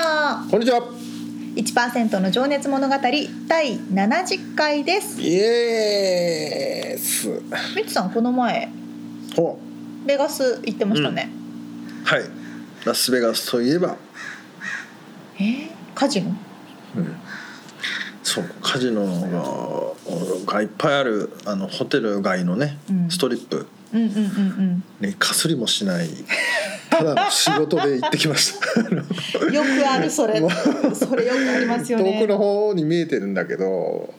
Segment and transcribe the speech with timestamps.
[0.00, 0.80] はこんにちは。
[1.56, 5.20] 1%の情熱物語第70回です。
[5.20, 7.42] イエース。
[7.76, 8.70] みつさんこの前
[9.36, 9.58] ほ
[10.06, 11.30] ベガス行ってましたね、
[12.02, 12.06] う。
[12.06, 12.22] はい。
[12.86, 13.98] ラスベガスといえば、
[15.38, 15.42] え？
[15.42, 16.34] ーカジノ？
[18.22, 19.04] そうカジノ
[20.46, 23.10] ががいっぱいあるあのホテル街のね、うん。
[23.10, 26.08] ストリップうんうんうんにかすりもしない。
[26.90, 28.80] ただの仕事で行ってきました。
[28.80, 28.84] う
[29.50, 30.40] んよくあるそれ。
[30.94, 32.18] それよくありますよね。
[32.20, 34.12] 遠くの方に見えてるんだけど。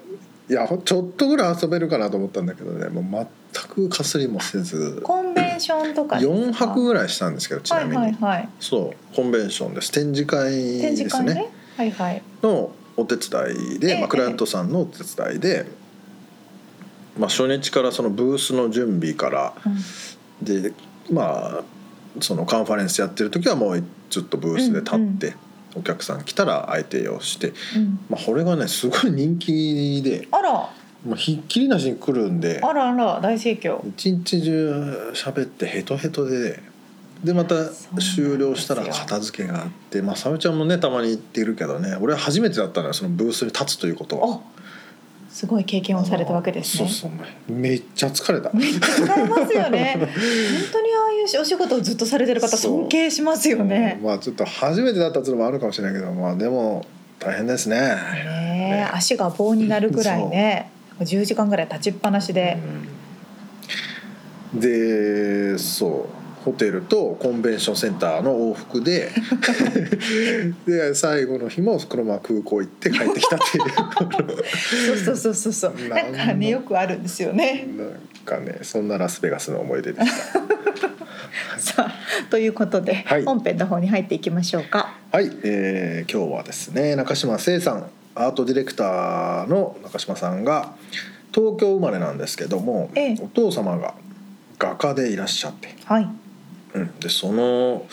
[0.49, 2.89] いやちょっとぐらい遊べるかなと思ったんだけどね。
[2.89, 4.99] もう全くかすりもせず。
[5.01, 9.91] コンベンションとかですか？4泊ぐらいしたんですけどちはないみに、はいはいそうコンベンションです。
[9.91, 11.33] 展示会ですね。
[11.33, 11.49] 会ね？
[11.77, 12.21] はいはい。
[12.43, 15.65] のお手伝いで、ええまあ、クライアントさんのお手伝いで、
[17.17, 19.75] まあ、初日からそのブースの準備からうん。
[20.45, 20.73] で
[21.11, 21.63] まあ
[22.19, 24.99] そのカンファレンスやってる時はもうずっとブースで立っ
[25.31, 25.35] て、
[25.75, 27.99] お客さん来たら相手をして、うん。
[28.09, 30.69] まあ、これがねすごい人気であら。
[31.05, 33.87] もうひっきりなしに来るんであらあら大盛況。
[33.89, 36.61] 一日中喋ってヘトヘトで。
[37.23, 37.55] でまた
[37.99, 44.37] 終了したら片付けがあってまあ沙織ちゃんもねたまに行ってるけどね俺は初めてだったのよそのブースに立つということは。
[44.37, 44.39] あ
[45.31, 46.89] すごい経験をされたわけですね。
[46.89, 47.15] そうそ
[47.49, 48.51] うめっちゃ疲れた。
[48.51, 49.95] めっちゃ疲れますよね。
[49.97, 50.07] 本
[50.73, 53.99] 当にああいうお仕事をずっとされてる方尊敬しますよね。
[54.03, 56.85] まあちょっと初めてだったっていうのもあるかもしれないけどまあでも
[57.19, 57.79] 大変ですね。
[57.79, 62.57] ねえ足が棒になるぐらいね10時間ぐらい立ちっぱなしで、
[64.53, 64.59] うん。
[64.59, 69.11] でそうホテルとコンベンションセンターの往復で
[70.65, 73.65] で最後の日もこのまま空港行って帰ってきたっていう。
[74.87, 75.87] そうそうそうそうそう。
[75.87, 77.67] なんかねよくあるんですよね。
[77.77, 77.89] なん
[78.25, 80.41] かねそんなラスベガスの思い出でした。
[81.61, 83.23] さあということで、はい。
[83.23, 84.95] 本編の方に入っていきましょうか。
[85.11, 87.85] はい、えー今日はですね中島聖さん
[88.15, 90.73] アートディレクターの中島さんが
[91.33, 93.17] 東京生まれなんですけども、ええ。
[93.21, 93.93] お父様が
[94.57, 96.09] 画家でいらっしゃって、はい
[96.73, 97.85] うん、でその、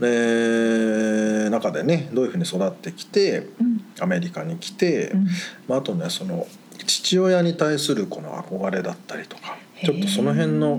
[0.00, 1.26] えー
[1.56, 3.76] 中でねどういうふうに育ってきてうん。
[3.98, 5.26] アメリカに来て、うん。
[5.68, 6.46] まあ、あとねその
[6.86, 10.78] 父親に対するこの憧れだったりとかちょっとその辺の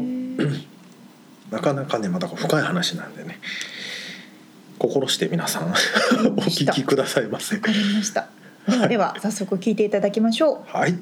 [1.51, 3.39] なかなかねまた深い話なんでね
[4.77, 5.73] 心して皆さんお
[6.43, 7.55] 聞きくださいませ。
[7.55, 7.61] わ。
[7.61, 8.29] かりました。
[8.67, 10.77] ではでは早速聞いていただきましょう。
[10.77, 10.97] はい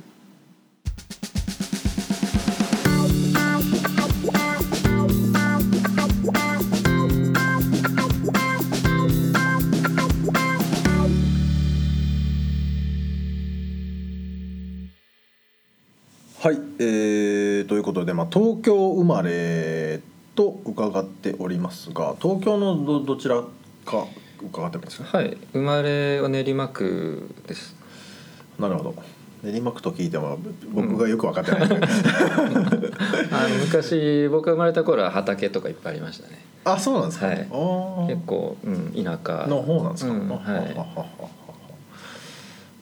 [16.46, 20.00] はい、えー、ということで、まあ、東京生まれ
[20.36, 23.42] と伺っておりますが東京のどどちら
[23.84, 24.06] か
[24.44, 25.18] 伺ってもいいですか？
[25.18, 27.76] はい生まれは練馬区です。
[28.60, 28.94] なるほど。
[29.42, 30.38] 練馬区と聞いても
[30.72, 36.46] 僕がよく分かってない、あの昔僕が生まれた頃は畑とかいっぱいありましたね。
[36.64, 37.38] あそうなんですか、はい。
[38.08, 39.48] 結構、うん、田舎。
[39.48, 40.40] の方なんですか、うんはい。
[40.76, 41.06] は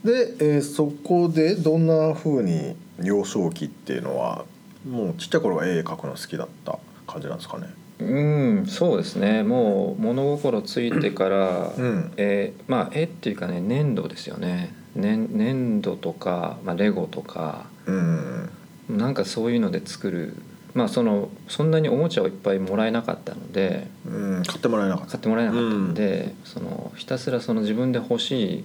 [0.04, 4.46] で、えーそこでどんなふうに幼少期っていうのは
[4.90, 6.78] もうちっちゃい頃は絵描くの好きだった
[7.08, 7.68] 感じなんですかね？
[8.00, 8.20] う
[8.62, 9.44] んそうですね。
[9.44, 12.12] もう物心ついてから、うん。
[12.18, 14.76] えーまあ絵っていうかね粘土ですよね。
[14.96, 18.50] 粘粘土とか、まあ、レゴとかうん。
[18.90, 20.36] なんかそういうので作る。
[20.74, 25.12] まあそのそんなにおもちゃをいっぱいもらえなかったのでうん買ってもらえなかった。
[25.12, 28.64] 買ってもらえなかったので、そのひたすらその自分で欲しい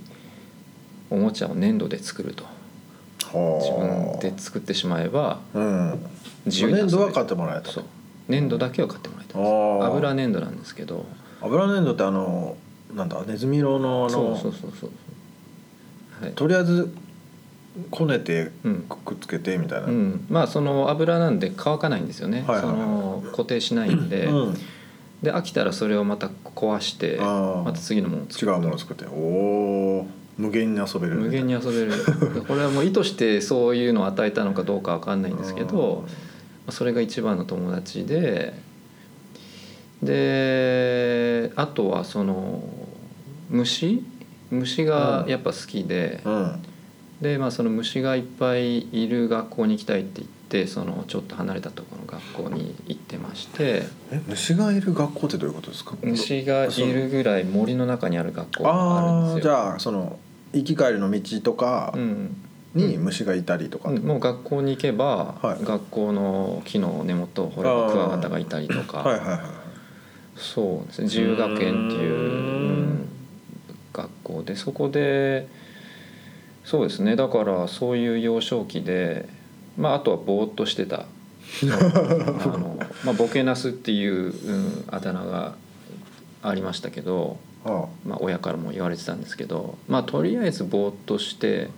[1.11, 2.45] おもちゃを粘土で作ると
[3.33, 6.07] 自分で作ってしまえばうん。
[6.47, 6.91] 自由に遊べる。
[6.91, 7.85] 粘土は買ってもらえたそう。
[8.29, 9.51] 粘土だけを買ってもらえたんです。
[9.51, 9.87] あー。
[9.87, 11.07] 油粘土なんですけど。
[11.41, 12.57] 油粘土ってあの
[12.95, 14.91] なんだネズミ色のあのそうそうそうそう
[16.23, 16.33] はい。
[16.33, 16.95] とりあえず
[17.91, 18.83] こねてうん。
[18.83, 22.77] くっつけてみたいな、うん、まあその油なんで乾かないんですよね、はいはいはい。
[22.77, 24.55] その固定しないんで、うん。
[25.23, 29.05] で飽きたらそれをまた壊してまた次のものを作る違うものを作って。
[29.07, 30.07] おお
[30.39, 31.17] 無限に遊べる。
[31.17, 31.93] 無限に遊べる。
[32.49, 36.13] これはもう意図してそういうのを与えたのかどうかわかんないんですけどま
[36.69, 38.55] あそれが一番の友達で
[40.03, 42.63] であとはその
[43.51, 44.03] 虫？
[44.51, 46.63] 虫がやっぱ好きで、うん。
[47.21, 53.83] でまあその虫がいっぱいいる学校に行きたいって言ってそのちょっと離れたところの学校に行ってまして。
[54.13, 55.95] え虫がいる学校ってどういうことですか？
[56.01, 59.53] 虫がいるぐらい森の中にある学校があるんですよ。
[59.55, 60.19] ああじゃあその
[60.53, 62.37] 行き帰りの道とかうん
[62.75, 65.65] に虫がいたりとか、もう学校に行けば、はい。
[65.65, 69.41] 学校の木の根元を掘ればクワガタがいたりとか、はいはいはい
[70.37, 71.05] そうですね。
[71.07, 72.71] 自由学園っていううーん。
[72.71, 73.09] うん
[73.93, 75.49] 学校でそこで
[76.63, 77.17] そうですね。
[77.17, 79.29] だからそういう幼少期で、
[79.77, 81.07] まあ、あとはぼーっとしてた。
[81.65, 85.55] あの、まあ、ボケナスっていう、うん、あだ名が
[86.43, 91.71] ありましたけど、あまあ、親からも言われてたんですけど、まあ、とりあえずぼーっとして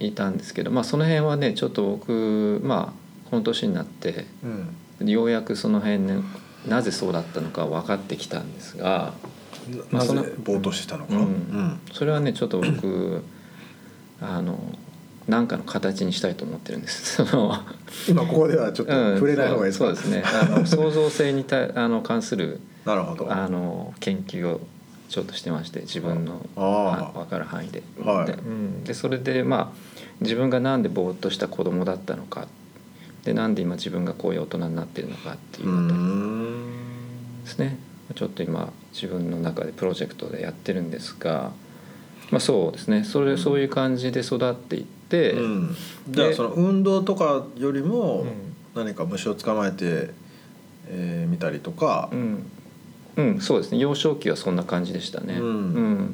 [0.00, 5.08] いたんですけど、まあ、その辺はねちょっと僕まあこの年になってうん。
[5.08, 6.16] ようやくその辺ね
[6.66, 9.14] なぜそうだったのか分かってきたんですが
[9.90, 11.80] まあそのなぜぼーっとしてたのか、うん。
[11.92, 13.22] それはねちょっと僕
[14.20, 14.58] あの
[15.28, 17.22] 何かの形にしたいと思ってるんです。
[18.08, 20.24] 今ここではちょっとうん触れない方がいいですか、そうそうですね。
[20.24, 23.32] あの 創造性にたあの関するなるほど。
[23.32, 24.60] あの研究を
[25.08, 27.82] ちょっとしてまして自分の分かる範囲で。
[28.02, 28.26] はい。
[28.26, 32.48] で,、うん、でそれでまあ自分がなんでぼーっとした子供だったのか。
[33.24, 37.78] でなんで今自分がこういう大人になってるのかっていううあたですね。
[38.14, 41.52] ちょっと今自分の中でプロジェクトでやってるんですが、
[42.30, 43.04] まあ、そうですね。
[43.04, 45.76] それそういう感じで育っていって、うん。
[46.08, 48.28] じゃあでその運動とかよりもうん。
[48.74, 50.10] 何か虫を捕まえて、
[50.88, 52.08] えー見たりとか。
[52.12, 52.46] う、ん。
[53.16, 53.78] うん、そうですね。
[53.78, 55.34] 幼少期はそんな感じでしたね。
[55.38, 55.46] うん。
[55.46, 55.50] う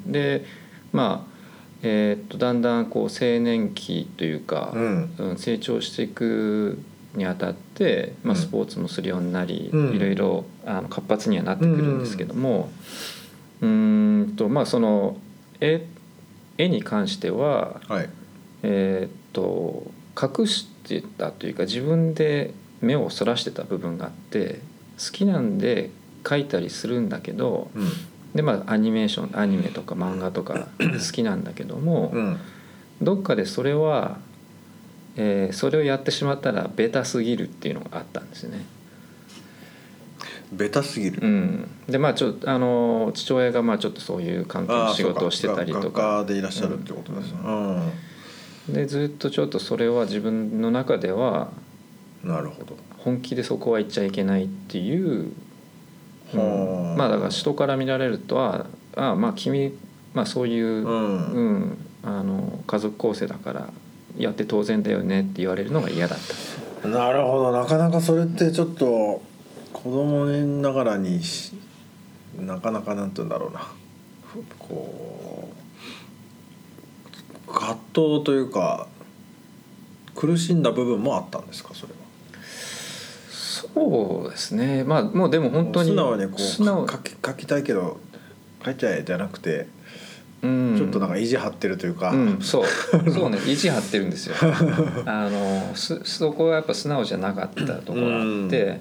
[0.08, 0.12] ん。
[0.12, 0.44] で
[0.92, 1.38] まあ
[1.82, 5.14] えーっとだんだんこう青年期というか、うん。
[5.18, 6.78] うん成長していく
[7.14, 8.40] にあたって、まあ、うん。
[8.40, 9.96] スポーツもするようになり、うん。
[9.96, 12.70] いろいろあの活発にはなってくるんですけども
[13.60, 15.16] うーんとまあその
[15.60, 15.86] 絵
[16.58, 18.08] 絵に関してははい
[18.62, 19.90] えーっと
[20.20, 24.60] 隠してたというか自分で目をそらしてた部分があって
[24.98, 25.90] 好きなんで
[26.24, 27.88] 描いたりするんだけどうん。
[28.34, 32.38] でまあアニメーションアニメとか漫画とか 好きなんだけども、うん。
[33.00, 34.18] どっかでそれは、
[35.16, 38.64] えーそれをやってしまったらベタすぎるっていうのがあったんですよね。
[40.52, 46.02] ベタすぎる、うん、でまあちょあの父親がまあちょっとそういう関係の仕事をしてたりとか。
[46.02, 47.92] 画家でいらっしゃるってことですよ、うん
[48.68, 51.50] でずっとちょっとそれは自分の中では
[52.24, 52.76] なるほど。
[52.98, 55.32] 本気でそこは言っちゃいけないっていう、
[56.34, 56.94] うはあ。
[56.94, 58.66] んまあだから人から見られるとは
[58.96, 59.72] ああまあ君、
[60.14, 63.70] まあ、そういう、ううんん、あの家族構成だから
[64.16, 66.18] やって当然だよねって言われるのが嫌だっ
[66.82, 66.88] た。
[66.88, 67.52] なるほど。
[67.52, 69.22] なかなかそれってちょっと
[69.72, 71.54] 子供ながらにし
[72.38, 73.60] なかなかなんて言うんだろうな。
[74.26, 75.37] ふこう
[77.48, 78.86] 葛藤というか
[80.14, 81.70] 苦しんだ部分もあったんですか？
[81.74, 81.98] それは。
[83.30, 84.84] そうですね。
[84.84, 87.98] まあもうでも本当に素直にこう素直書き書きたいけど
[88.64, 89.66] 書いちゃえじゃなくて、
[90.42, 90.74] うん。
[90.76, 92.64] ちょっとなんか意地張ってるというか、うん、そう。
[93.10, 93.38] そうね。
[93.46, 94.36] 意地張ってるんですよ。
[95.06, 98.80] あのすそこはやっぱ素直じゃなかったところがあって、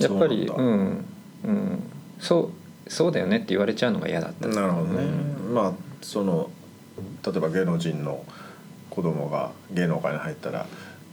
[0.00, 1.04] やっぱりそうんん
[1.44, 1.82] うん。
[2.20, 2.50] そ
[2.86, 4.48] うそうだよねって言われちゃうのが嫌だった。
[4.48, 5.06] なるほどね、
[5.52, 5.72] まあ
[6.02, 6.50] その
[7.24, 8.24] 例えば芸能人の
[8.90, 10.66] 子供が芸能界に入ったら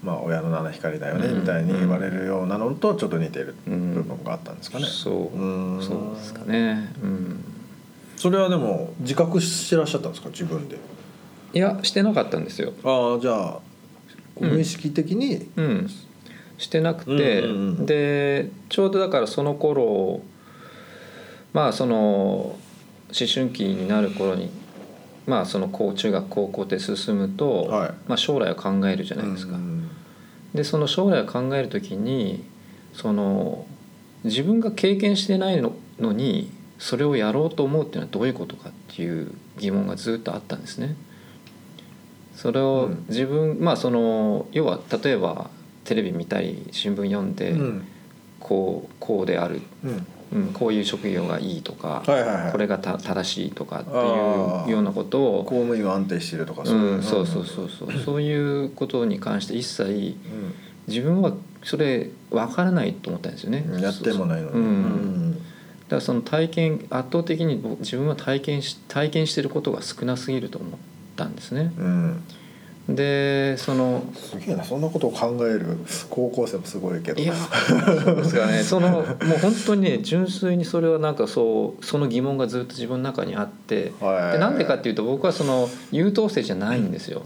[0.03, 1.39] まあ親の七光だよねうん。
[1.41, 5.37] みたいに言われるようなのとちょっと似てるうん部分があったんですかね、そう。
[5.37, 5.81] うん。
[5.81, 6.93] そうですかね。
[7.01, 7.43] うん。
[8.17, 10.77] それはでも自覚してらっしゃったんですか自分で？
[11.53, 12.73] いやしてなかったんですよ。
[12.83, 13.59] ああじゃあ
[14.39, 15.89] 無意識的に、うん。
[16.57, 17.85] してなくて、うんうんうん。
[17.85, 20.21] でちょうどだからその頃
[21.51, 22.57] まあその思
[23.31, 24.49] 春期になる頃に
[25.25, 27.93] まあその高中学高校で進むと、はい。
[28.07, 29.55] まあ、将来を考えるじゃないですか。
[29.55, 29.89] うん
[30.53, 32.43] でその将来を考える時に
[32.93, 33.65] その
[34.23, 40.95] 自分が経験してないののにそれをやろうと思うっていうのはどういうことかっていう疑問がずっとあったんですね。
[42.35, 43.05] それをうん。
[43.09, 45.49] 自分、まあその要は例えば
[45.85, 47.87] テレビ見たり新聞読んで、うん。
[48.39, 50.07] こうこうである、うんうん、
[50.53, 52.51] こういう職業がいいとか、はいはいはい。
[52.51, 57.91] これがた正しいとかっていうようなことを公務員は安定してるとかうん、そうそうそうそう。
[57.99, 60.15] そういうことに関して一切
[60.87, 63.65] 自分はそれ分からないと思ったんですよね。
[63.67, 64.55] うんやってもないのに。
[64.55, 65.33] うん。
[65.33, 70.71] だからその体験圧倒的に僕自分は体験し体験してることが少なすぎると思っ
[71.15, 71.73] たんですね。
[71.77, 72.23] うん
[72.89, 75.77] でそのすげえなそんなことを考える
[76.09, 77.21] 高校生もすごいけど。
[77.21, 78.63] いやそうですかね。
[78.63, 79.05] そのもう
[79.41, 83.93] 本当にね純粋にそれはなんかそうその疑問がずっと自分の中にあって。
[84.01, 84.33] はい。
[84.33, 87.21] でなんでかっていうと僕はその優等生じゃないんですよ。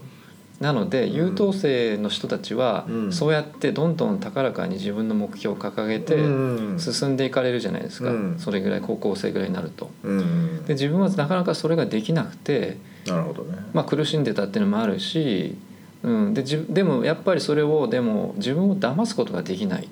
[0.59, 3.11] なので優等生の人たちはうん。
[3.11, 6.79] そうやってどんどん高らかに自分の目標を掲げてうん。
[6.79, 8.35] 進んでいかれるじゃないですか、うん。
[8.37, 9.89] それぐらい高校生ぐらいになると。
[10.03, 10.65] うん。
[10.67, 13.57] で自分はなかなかそれができなくて、なるほどね。
[13.73, 15.55] まあ、苦しんでたっていうのもあるし、
[16.03, 19.87] うん、でじでもやっぱりそれをでも自分を騙すことができない。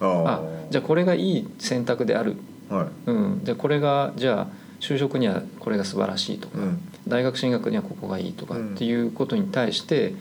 [0.00, 2.36] ああじゃあこれがいい選択である、
[2.70, 2.86] あはい。
[3.06, 4.46] うん、でこれがじゃあ
[4.80, 6.80] 就職にはこれが素晴らしいとか、うん。
[7.06, 10.14] 大学進学にはここがいいとかうんっていうことに対して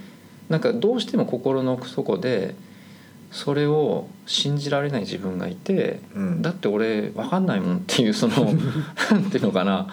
[0.49, 2.55] なんかどうしても心の底で
[3.31, 6.41] それを信じられない自分がいてうん。
[6.41, 8.35] だって俺分かんないもんっていうその
[9.11, 9.87] なんていうのかな、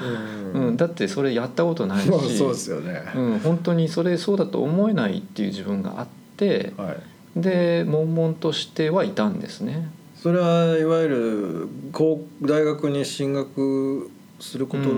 [0.55, 3.03] ううん、だってそれやったことないし、まあそうですよね。
[3.15, 6.97] うん、本当にそれそうだと思えないっていう自分があってはい。
[7.37, 9.91] で悶々としてはいたんですね。
[10.17, 14.09] それはいわゆる高大学に進学
[14.41, 14.91] すること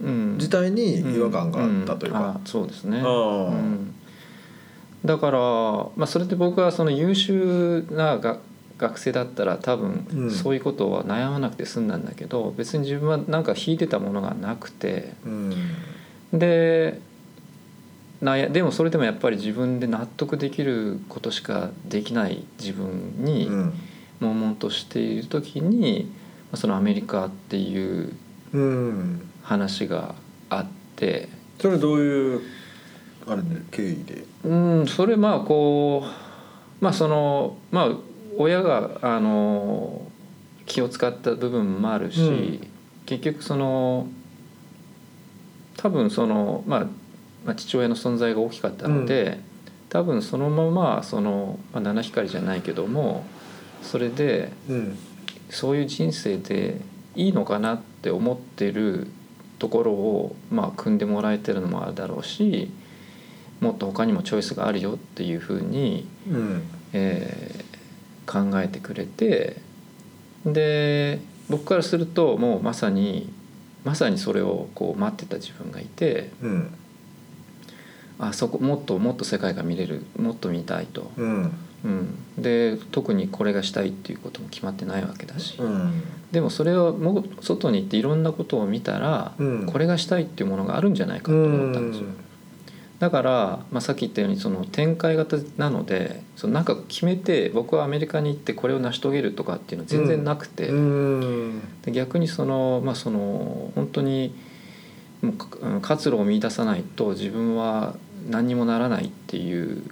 [0.00, 2.18] うん、自体に違和感があったというか。
[2.20, 2.22] ん。
[2.22, 2.26] ん。
[2.26, 3.94] あそうですね、うん、
[5.04, 8.38] だから、まあ、それで僕はその優秀なが
[8.78, 10.04] 学生だったら多うん。
[10.06, 15.52] 分そういうことは悩まなくて済んだんだけど、別に自分はなんか引いてたものがなくてうん。
[16.32, 17.00] で
[18.22, 23.72] 悩でもそれでもやっぱり自分で納得できることしかできない自分にうん。
[24.20, 26.10] 悶々としている時に
[26.50, 28.12] まあそのアメリカっていう
[28.52, 29.28] うん。
[29.42, 30.14] 話が
[30.50, 31.28] あって。
[31.60, 32.40] それどういう
[33.28, 34.24] あれで経緯で。
[34.44, 37.88] うんそれまあこうまあそのまあ
[38.36, 40.02] 親があの
[40.66, 42.68] 気を使った部分もあるし、うん
[43.06, 44.06] 結局その
[45.78, 46.86] 多分その、まあ、
[47.46, 49.40] まあ父親の存在が大きかったので、
[49.88, 53.24] 多分そのままその、まあ、七光じゃないけども
[53.82, 54.98] それでうん。
[55.50, 56.80] そういう人生で
[57.14, 59.08] いいのかなって思ってる
[59.58, 62.70] ところを、まあ、組んでもらえてるのもあるだろうし
[63.60, 66.62] もっと他にもチョイスがあるよっていうふうに、うん。
[66.92, 67.68] えー
[68.28, 69.56] 考えてくれて
[70.44, 73.32] で僕からするともうまさに
[73.84, 76.74] まさにそれをこう待ってた自分がいてうん。
[78.20, 81.52] あそこもっともっと世界が見れるもっと見たいと、うん。
[81.84, 85.56] うん、で特にこれがしたいっていうことも決まってないわけだし。
[85.60, 86.02] うん。
[86.32, 89.66] でもそれをもう外に行っていろんなことを見たら、うん。
[89.66, 92.08] これがしたいっていうものがあるんじゃないかと思ったんですよ。
[92.98, 101.60] だから、まあ、さっき言ったようにその展開型なのでそのなんか決めて僕はアメリカに行ってこれを成し遂げるとかっていうのは全然なくて、うん。
[101.82, 104.34] で逆にその,、まあ、その本当に
[105.82, 107.96] 活路を見出さないと自分は
[108.28, 109.82] 何にもならないっていう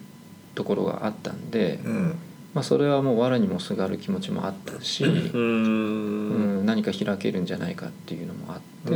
[0.55, 2.19] ところがあったんで、うん。
[2.55, 5.05] まあ、それはもう藁にもすがる気持ちもあったし。
[5.05, 8.95] ううんん、何か開けるんじゃないかっていうのもあって、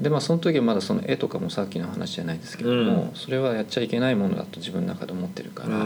[0.00, 3.10] でまあその時はまだその絵とかもさっきの話じゃないですけども、うん。
[3.14, 5.80] それはやっちゃいけないものだと自分の中で思ってるから、う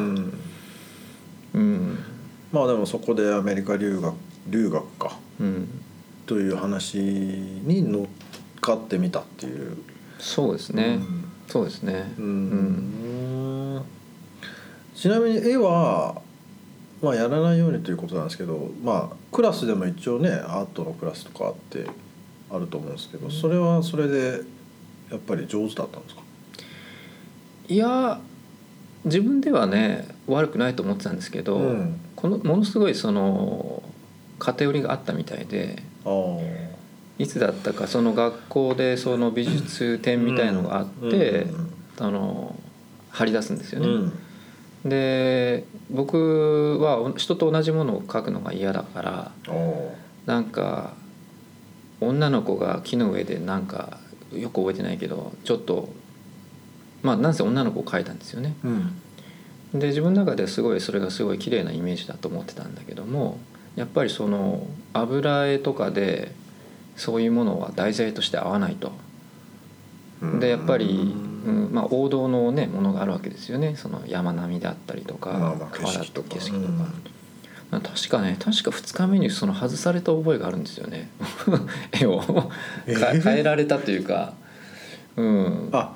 [1.54, 1.94] うん。
[1.94, 1.98] ん
[2.52, 4.14] まあでもそこでアメリカ留学
[4.48, 5.18] 留学か。
[5.40, 5.68] うん。
[6.26, 8.06] という話に乗っ
[8.60, 9.76] かってみたっていう。
[10.18, 11.00] そうですね、
[11.48, 12.24] そうですね、うん。
[12.24, 12.28] う
[13.78, 13.82] ん。
[14.94, 16.22] ちなみに絵は
[17.02, 21.86] まあやらないようにということなんですけどまあクラスでも一応ねアートのクラスとかあって
[22.52, 24.42] あると思うんですけどそれはそれで
[25.10, 26.22] やっぱり上手だったんですか？
[27.68, 28.20] いや
[29.04, 32.00] 自分ではね悪くないと思ってたんですけど、うん。
[32.14, 33.82] このものすごいその
[34.38, 35.82] 偏りがあったみたいで
[37.18, 41.46] いつだったかその学校でその美術展みたいのがあって、
[41.98, 42.54] あの
[43.10, 44.06] 張り出すんですようん。
[44.06, 44.12] ね。
[44.84, 49.88] で僕は人と同じものを描くのが嫌だからうん
[50.26, 50.94] なんか
[52.08, 53.98] 女の子が木の上でなんか
[54.32, 55.90] よく覚えてないけどちょっと
[57.02, 58.54] まあなんせ女の子を描いたんですよね。
[58.64, 58.98] うん。
[59.74, 63.38] で自分の中ではすごいそれがすごい綺麗なイメージだと思ってたんだけども
[63.74, 66.32] やっぱりその油絵とかで
[66.94, 68.88] そういうものは題材として合わないと。
[68.88, 71.70] うんでやっぱり、うん。
[71.72, 73.74] まあ、王道の、ね、ものがあるわけですよね。
[73.76, 76.36] その山並みであったりとか、川だった景色とか、
[77.80, 81.10] 確かね確か2日目にその外された覚えがあるんですよね。
[81.92, 82.50] 絵を。
[82.86, 84.34] 変えられたというか。
[85.16, 85.68] うん。
[85.72, 85.94] あ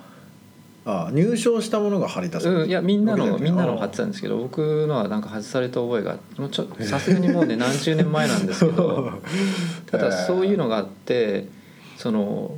[0.88, 9.10] あ入賞したものが貼り出されうん、いやみんなのみんなの貼ってたんですけど僕のはなんか外された覚えがもうちょさすがにもうね何十年前なんですけど
[9.90, 11.48] ただそういうのがあって
[11.96, 12.56] その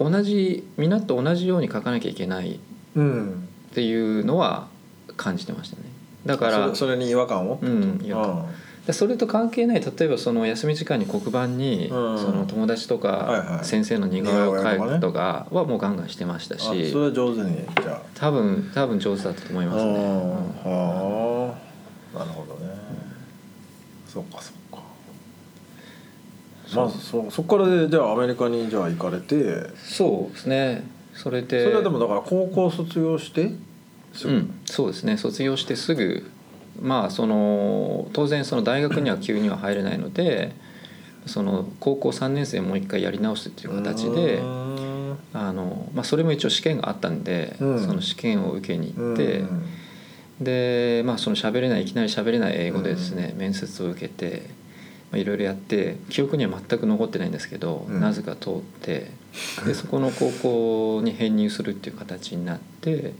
[0.00, 2.58] 同じみんなと同じように書かなきゃいけないっ
[2.96, 3.48] うん。
[3.74, 4.68] ていうのは
[5.16, 5.82] 感じてましたね
[6.26, 7.58] だからそれに違和感を？
[7.60, 8.46] うん違和感。
[8.86, 12.18] でそれと関係ない例えばその休み時間に黒板に、うん。
[12.18, 19.90] その友達とか先生の似顔絵を描くとかはもうガンガンしてましたあし、それは上手にじゃ多分多分上手だったと思いあますね。
[19.90, 20.00] うん。
[20.02, 21.56] は
[22.14, 22.18] あ。
[22.18, 22.74] なるほどね。
[24.06, 24.82] そうかそうか。
[26.74, 29.70] まずそそこからでじゃあアメリカにじゃあ行かれて。
[29.76, 30.84] そうですね。
[31.14, 33.52] それでそれはでもだから高校卒業して
[34.24, 35.16] うん、そうですね。
[35.16, 36.30] 卒業してすぐ
[36.80, 40.52] まあその当然その大学には急には入れないので
[41.26, 44.40] その高校3年生もう一回やり直すっていう形で
[45.32, 47.84] あの、まあ、それも一応試験があったんで、うん。
[47.84, 49.64] その試験を受けに行って、うん
[50.40, 54.42] でまあその喋れないいきなり喋れない英語でですね、面接を受けて
[55.12, 58.00] まあいろいろやって記憶には全く残ってないんですけど、うん。
[58.00, 59.12] なぜか通って
[59.64, 63.14] でそこの高校に編入するっていう形になって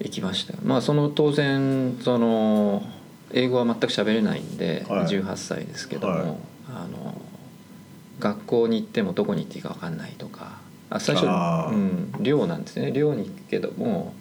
[0.00, 2.82] 行きましたまあその当然その
[3.32, 5.06] 英語は全く喋れないんで、はい。
[5.06, 6.36] 18歳ですけども、はい。
[6.68, 7.20] あの
[8.20, 12.92] 学校に行ってもどこに行っていいか分かんないとかあ最初うん、寮なんですね。
[12.92, 14.14] 寮に行くけども、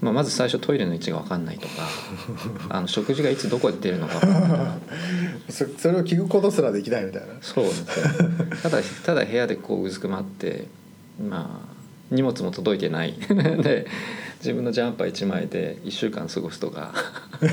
[0.00, 1.88] まあ、まず最初トイレの位置が分かんないとか
[2.70, 4.76] あの食事がいつどこで出るのか分かんないとか。
[5.50, 7.28] そそれを聞くことすらできないみたいな。
[7.40, 8.06] そうですよ。
[8.62, 10.68] ただただ部屋でこううずくまって
[11.20, 11.73] まあ
[12.10, 13.14] 荷物も届いてない。
[13.62, 13.86] で
[14.38, 16.94] 自分のジャンパー1枚で1週間過ごすとか。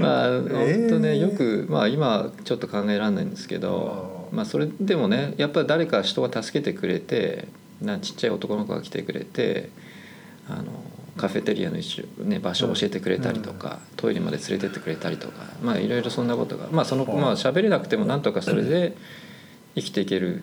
[0.00, 7.46] まあ本当ねよくまあ今ちょっと考えられないんですけどまあそれでもねやっぱり誰か人が助けてくれて
[7.80, 9.70] なちっちゃい男の子が来てくれて
[10.48, 10.64] あの
[11.16, 18.96] カフェテリアの一種、ね、場所を教えてくれたりとか、トイレまで連れてってくれたりとかまあいろいろそんなことがまあそのはあまあ喋れなくてもなんとかそれで
[19.74, 20.42] 生きていける、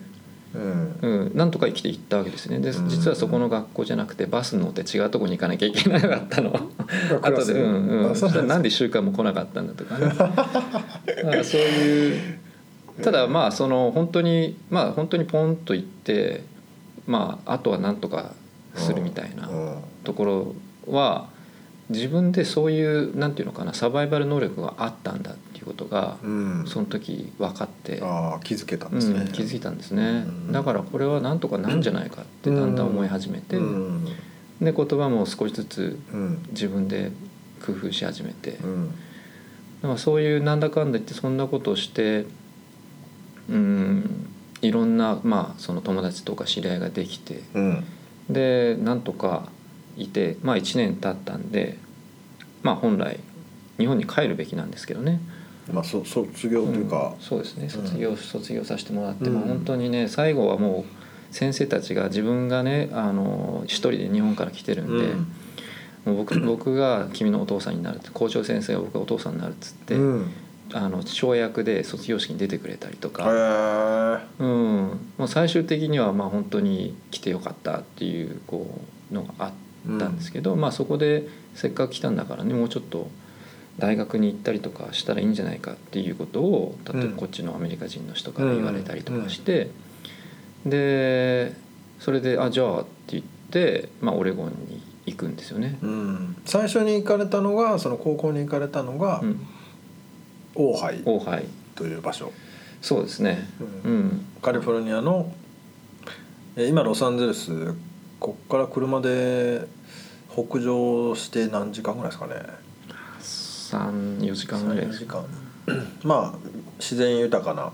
[0.54, 0.98] うん。
[1.00, 2.58] うん、なんとか生きていったわけですね。
[2.58, 2.88] でうん。
[2.88, 6.52] 実はそこの学校じゃなくてバスに乗って違うとこに行かなきゃいけなかったの。
[7.22, 8.10] 後でうんうん。
[8.10, 10.06] あそしたらなんで1週間も来なかったんだとかね。
[10.06, 12.38] だからそういう。
[13.02, 16.42] ただまあその本当にまあ本当にポンと行って
[17.06, 18.32] まああとはなんとか
[18.74, 19.76] するみたいなうん。
[20.04, 20.54] ところ
[20.92, 21.28] は
[21.90, 25.32] 自分でそういうなんていうのかなサバイバル能力があったんだ。
[25.32, 26.64] っていうことがうん。
[26.66, 29.24] その時分かって、ああ気づけたんうですね。
[29.24, 30.24] ん、気づいたんですね。
[30.26, 30.52] うん。
[30.52, 34.04] だからこれはなんとかなんじゃないかってだんだん思い始めてうん。
[34.60, 36.38] で言葉も少しずつうん。
[36.50, 37.12] 自分で
[37.64, 38.88] 工夫し始めてうん。
[38.88, 42.26] だからそういうなんだかんだ言ってそんなことをして
[43.48, 44.26] うん
[44.62, 47.84] いろんなまあその友達とか知り合いができてうん。
[48.28, 49.48] でなんとか
[49.96, 51.76] いてまあ1年経ったんで
[52.62, 53.18] まあ本来
[53.78, 55.20] 日本に帰るべきなんですけどね
[55.72, 57.14] まあそ卒業というか。
[57.18, 57.68] んそうですね。
[57.68, 59.34] 卒業、卒業させてもらって、うん。
[59.34, 65.18] まあ本当にね最後はもう先生たちが自分がねあの一人で日本から来てるんで、うん。
[66.06, 70.30] もう僕僕が君のお父さんになるって校長先生が僕がお父さんになるっつって、うん。
[70.72, 74.42] あの跳躍で卒業式に出てくれたりとへか、え。
[74.42, 78.80] うん、もう最終的にはまあ本当に来てよかったっていうこ
[79.10, 83.08] うのがあったんですけど、まあそこでせっかく来たんだからねもうちょっと
[83.80, 89.70] 大学に行ったりとかしたらいいんじゃないかっていうことを例えばこっちのアメリカ人の人から言われたりとかして、
[90.64, 91.52] で
[91.98, 95.78] それで「あじゃあ」って言って、まあ、オレゴンに行くんですよね。
[95.82, 96.36] うん。
[96.44, 99.46] 最初に行かれたのがその高校に行かれたのがうん、
[100.54, 101.02] オーハイ。
[101.04, 101.46] オーハイ。
[101.74, 102.32] という場所。
[102.82, 103.48] そうですね、
[103.84, 104.26] ううんん。
[104.40, 105.32] カリフォルニアの
[106.56, 107.74] え今ロサンゼルス
[108.18, 109.66] こっから車で
[110.32, 112.34] 北上して何時間ぐらいですかね
[113.76, 115.24] 34時間ぐらい3です時間。
[116.02, 116.38] まあ
[116.78, 117.72] 自然豊かな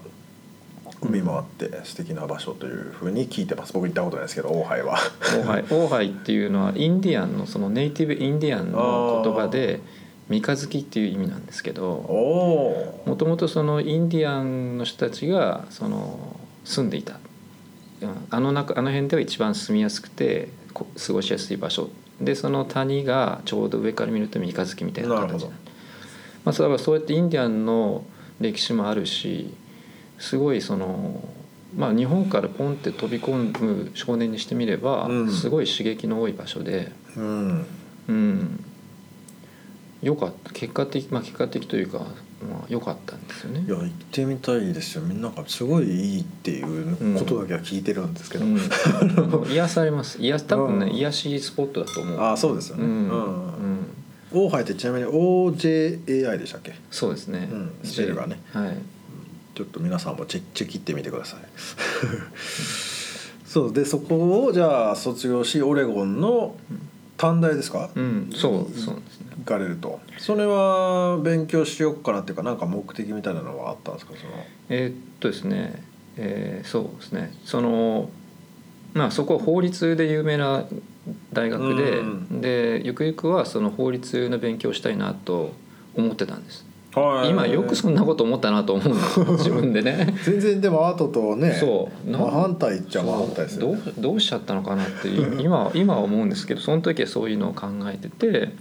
[1.02, 3.72] 海もあって素敵な場所というふうに聞いてます。
[3.72, 4.94] 僕行ったことないですけどオーハイは。
[4.94, 5.60] オーハイ。
[5.70, 9.80] オーハイっていうのはインディアンのそのネイティブインディアンの言葉で
[10.28, 11.84] 三日月っていう意味なんですけど
[13.06, 17.18] もともとそのインディアンの人たちがその住んでいた。
[18.00, 18.10] うん。
[18.30, 21.88] あの中あの辺では一番住みやすくてこ過ごしやすい場所。
[22.20, 25.52] でその谷がちょうど上から見ると三日月みたいな形なるほど
[26.46, 28.04] まあ、だからそうやってインディアンの
[28.40, 29.52] 歴史もあるし
[30.18, 31.20] すごいその、
[31.76, 35.30] まあ、日本からポンって飛び込む少年にしてみれば、うん。
[35.30, 37.66] すごい刺激の多い場所で、うん。
[38.08, 38.64] うん、
[40.00, 40.52] 良かった。
[40.52, 41.98] 結果的まあ結果的というか
[42.48, 43.64] まあ良かったんですよね。
[43.66, 45.02] いや行ってみたいですよ。
[45.02, 48.58] みんながすごいいいっていうことだけは聞いてるんですけど、うん、
[49.50, 50.18] 癒されます。
[50.22, 50.92] 癒多分ね、うん。
[50.92, 52.20] 癒しスポットだと思う。
[52.20, 53.06] ああそうですよね、うん、うん。
[53.08, 53.86] うん
[54.32, 56.74] オーハイってちなみに OJAI でしたっけ？
[56.90, 58.40] そうですね、うんスペルがね。
[58.52, 58.76] はい。
[59.54, 61.40] ちょっと皆さんもチェチェキってみてください。
[63.46, 66.56] そうでそこをじゃあ卒業しオレゴンの
[67.16, 69.26] 短大ですか、うんそうそうですね。
[69.38, 70.00] 行かれると。
[70.18, 74.12] それは勉強しようかなっていうかなんか目的みたいなのはあったんですか？
[74.20, 74.32] その。
[74.68, 75.82] えーっとですね、
[76.16, 77.32] えーそうですね。
[77.46, 78.10] その
[78.92, 80.66] まあそこは法律で有名な
[81.32, 82.40] 大学で、うん。
[82.40, 85.52] でゆくゆくはその法律の勉強をしたいなと
[85.94, 86.66] 思ってたんです。
[86.94, 87.30] はい。
[87.30, 88.94] 今よくそんなこと思ったなと思う
[89.36, 90.16] 自分でね。
[90.24, 92.10] 全然でもアートとねそう。
[92.10, 95.08] 真反対っちゃ真反対ですよ、どうね、どうしちゃったのかなって
[95.42, 98.52] 今今は思うんですけどその時はそういうのを考えてて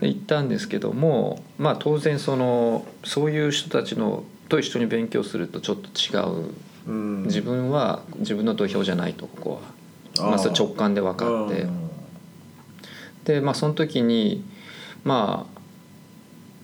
[0.00, 6.26] 行ったんですけどもまあ当然そのそういう人たちのと一緒に勉強するとちょっと違う。
[6.26, 6.44] ー
[6.88, 7.22] うん。
[7.24, 9.60] 自分は自分の土俵じゃないとここは、
[10.22, 11.62] まあ、それ直感で分かって。
[11.62, 11.80] うん
[13.24, 14.42] でまあその時に
[15.04, 15.60] まあ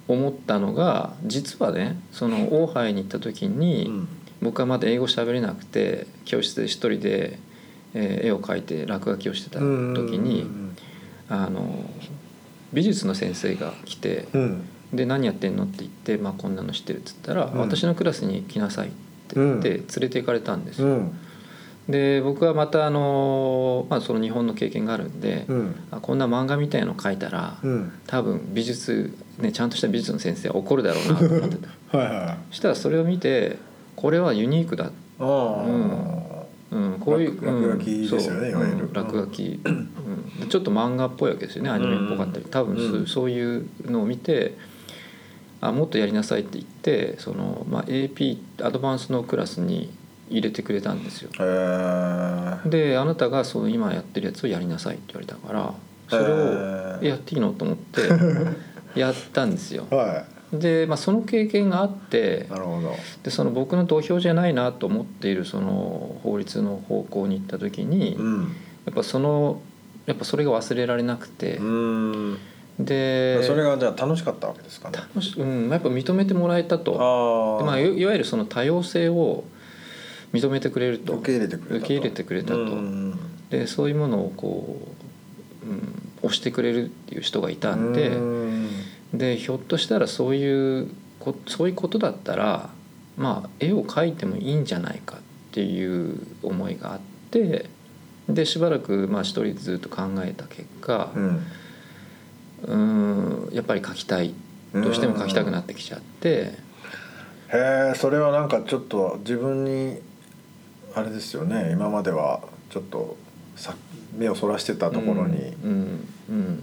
[0.08, 4.08] 思ったのが実はねそのオーハイに行った時に、うん。
[4.42, 7.38] 僕はまだ英語喋れなくて教室で一人で、
[7.94, 10.46] えー絵を描いて落書きをしてた時に、
[11.30, 11.84] あの
[12.72, 17.58] 美術の先生が来てうん「で何やってんの?」って言って「まあ、こんなの知ってる」っつったら、うん。
[17.58, 18.90] 私のクラスに来なさい」っ
[19.28, 20.88] て言って連れて行かれたんですよ。
[20.88, 21.18] うん
[21.88, 25.76] で僕はまたあの、まあ、その日本の経験があるんで、うん。
[25.92, 27.92] あこんな漫画みたいの描いたら、うん。
[28.06, 31.68] 多分美術、ね、ちゃんとした美術の先生は怒るだろうなと思ってた。
[31.96, 33.58] はいはいそしたらそれを見て
[33.94, 35.64] これはユニークだ、ああ、
[36.72, 38.58] うん、こういう落落書きですよねう。
[38.58, 42.46] ん落書き、うん、でちょっと漫画っぽいわけですよねアニメっぽかったり。
[42.50, 43.06] 多分そう,、うん。
[43.06, 44.58] そういうのを見て
[45.60, 49.90] あもっとやりなさいって言ってその、まあ、AP アドバンスのクラスに
[50.28, 51.30] 入れてくれたんですよ。
[52.68, 55.74] であなたがその今やってるやつをやりなさいって言われたから
[56.08, 58.00] それをやっていいのと思って
[58.98, 59.86] やったんですよ。
[59.90, 62.94] はで、まあ、その経験があっていなるほど。
[63.22, 68.42] でその僕の土俵じゃないなと思っているその法律の方向に行った時にうん。
[68.84, 69.60] やっぱその
[70.06, 72.38] やっぱそれが忘れられなくてうん。
[72.78, 74.98] でそれがじゃあ楽しかったわけですかね。
[74.98, 77.60] 楽しうん、やっぱ認めてもらえたと。
[77.60, 79.44] あまあ、いいわゆるその多様性を
[80.32, 81.14] 認めてくれると。
[81.14, 81.76] 受け入れてくれたと。
[81.78, 82.56] 受け入れてくれたと。
[82.56, 83.18] うん。
[83.50, 84.78] でそういうものをこ
[85.64, 88.68] う、うん、押してくれるっていう人がいたんでうん。
[89.12, 90.88] でひょっとしたらそういう
[91.20, 92.70] こそういうことだったら
[93.16, 95.20] まあ絵を描いてもいいんじゃないかっ
[95.52, 97.66] ていう思いがあって
[98.28, 101.46] でしばらくまあ一人でずっと考えた結果うん
[102.64, 104.34] うんやっぱり描きたい。
[104.82, 106.28] どうしても描きたくなってきちゃって。
[106.28, 110.00] へえそれはなんかちょっと自分に
[110.96, 111.72] あれですよね。
[111.72, 113.18] 今まではちょっと
[113.54, 113.74] さ
[114.16, 116.08] 目をそらしてたところに、うん。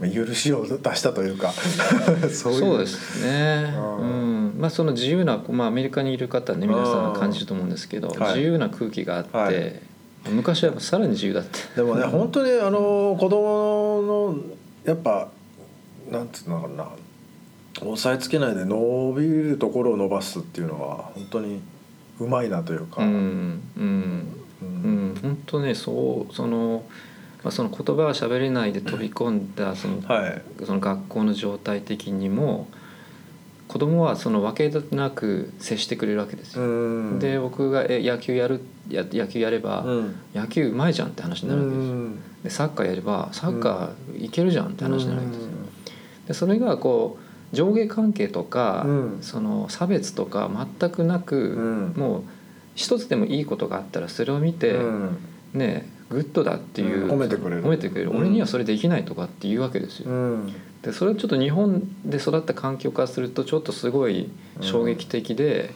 [0.02, 0.12] うん。
[0.12, 1.52] 許しを出したというか。
[2.34, 2.60] そういう。
[2.60, 4.48] そうですね、ううん。
[4.50, 8.20] んまあ、その自由な、まあ、アメリカにいる方はね皆さん感じると思うんですけど、はい。
[8.30, 9.80] 自由な空気があって、はい。
[10.32, 11.76] 昔はやっぱさらに自由だった。
[11.76, 14.36] でもね本当にあの子供の
[14.84, 15.28] やっぱ
[16.10, 16.88] なんつうのかな
[17.82, 21.62] 押さえつけないで伸びるところを伸ばすっていうのは本当に
[22.20, 24.28] うまいなというか、うんうん
[24.62, 25.12] ううん。
[25.14, 26.84] ん本当ねそうその,、
[27.44, 30.42] まあ、その言葉が喋れないで飛び込んだその,、はい。
[30.66, 32.68] その学校の状態的にも
[33.68, 36.64] 子供はその分けなく接してくれるわけですよ。
[36.64, 37.20] うん。
[37.20, 40.16] で僕がえ野球やるや野球やれば、うん。
[40.36, 41.96] 野球うまいじゃんって話になるわけですよ。
[42.44, 45.52] でサッカーやればサッカーいけるじゃんって話になるわけですよ。
[46.28, 47.23] でそれがこう
[47.54, 49.18] 上下関係とか、うん。
[49.22, 52.02] その差別とか全くなく、うん。
[52.02, 52.24] もう
[52.76, 55.18] 一つでもいいことがあったらそれを見て、うん。
[55.54, 57.12] ね good だっていう、うん。
[57.12, 57.64] 褒めてくれる。
[57.64, 58.18] 褒めてくれる、うん。
[58.18, 60.10] 俺にはそれできないとかっていうわけですよ。
[60.10, 60.54] うん。
[60.82, 65.70] でそれはちょっと日本で育った環境からするとちょっとすごい衝撃的で、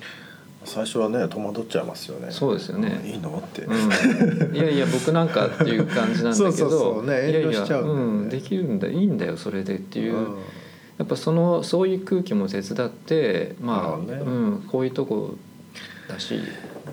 [0.66, 2.32] 最初はね戸惑っちゃいますよね。
[2.32, 3.02] そうですよね。
[3.06, 7.06] いいのって、うん、いやいや僕なんかっていう感じなんだけど そうそうそう。
[7.06, 8.02] ねいやい遠慮しちゃや、うんだよね。
[8.02, 10.38] うん、できるんだいいんだよそれでっていう、うん
[10.98, 14.14] やっぱそのそういう空気も手伝ってまあ、ね。
[14.14, 15.36] うん、こういうとこ
[16.08, 16.40] だし。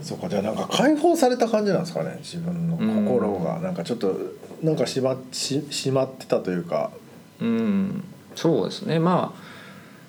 [0.02, 4.16] そうかじゃあなんか解放された感じなんですかね自分の心が、なんかちょっと
[4.62, 6.90] なんかしまししまってたというか。
[7.40, 8.04] うん。
[8.34, 8.98] そうですね。
[8.98, 9.42] まあ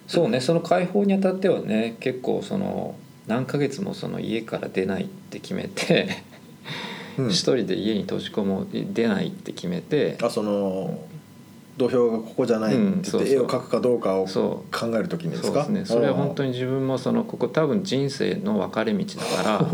[0.07, 0.41] そうね。
[0.41, 2.95] その解放にあたってはね結構その
[3.27, 6.23] 何ヶ月もその家から出ないって決めて
[7.17, 7.29] うん。
[7.29, 10.17] 一人で家に閉じこも出ないって決めて。
[10.21, 10.99] あその
[11.77, 15.65] 土俵がここじゃないって言って、絵を描くかどうかをそ考えるときにですか？
[15.65, 15.95] そうですね。
[15.95, 19.59] それは本当にに自分もそのここ多分人生の分かれ道だから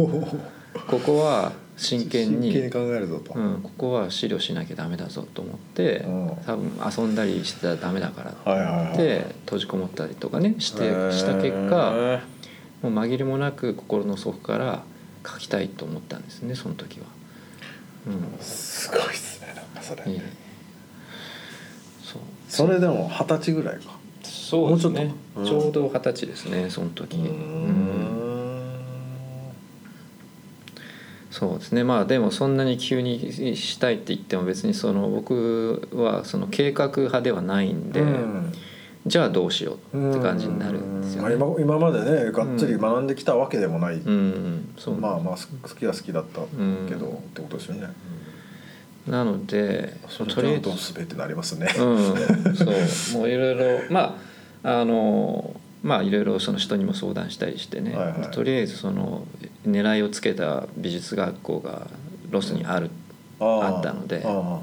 [0.87, 8.97] ここは真剣に真剣に考えるぞと、うん、ここは資料しなきゃダメだぞと思ってうん多分遊んだりしてたらダメだからはいはいはい。
[8.97, 10.79] で閉じこもったりとかねして
[11.11, 12.21] した結果
[12.81, 14.83] もう紛れもなく心の底から
[15.27, 17.05] 書きたいと思ったんですねその時は。
[18.07, 18.43] うん。
[18.43, 20.50] すごいっすねなんかそれ、ええ
[22.51, 23.97] それでも二十歳ぐらいか。
[24.23, 25.13] そうですね。
[25.35, 25.45] ちょうん。
[25.45, 27.15] ちょうど二十歳ですねその時。
[27.15, 28.41] うんん。
[31.29, 31.85] そうですね。
[31.85, 38.53] まあでもそんなに急にしたいって言っても別にその僕はその計画派ではないんで、うん。
[39.07, 41.35] じゃあどうしようって感じになるんですよね。
[41.37, 44.97] まあ今今までねがっつり学んできたわけでもない、うん、そう。
[44.99, 47.87] まあまあす好きは好きだったけど、うんってことですよね、
[49.07, 53.19] なのでそりあえずどうすべってなりますね、うん、そう。
[53.19, 54.17] もういろいろま
[54.63, 58.31] ああのまあいろいろその人にも相談したりしてね、はいはい。
[58.31, 59.25] とりあえずその
[59.65, 61.87] 狙いをつけた美術学校が
[62.29, 62.91] ロスにある、
[63.39, 63.77] あー。
[63.77, 64.61] あったのであ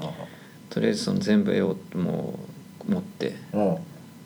[0.69, 2.39] とりあえずその全部絵をも
[2.87, 3.35] う持って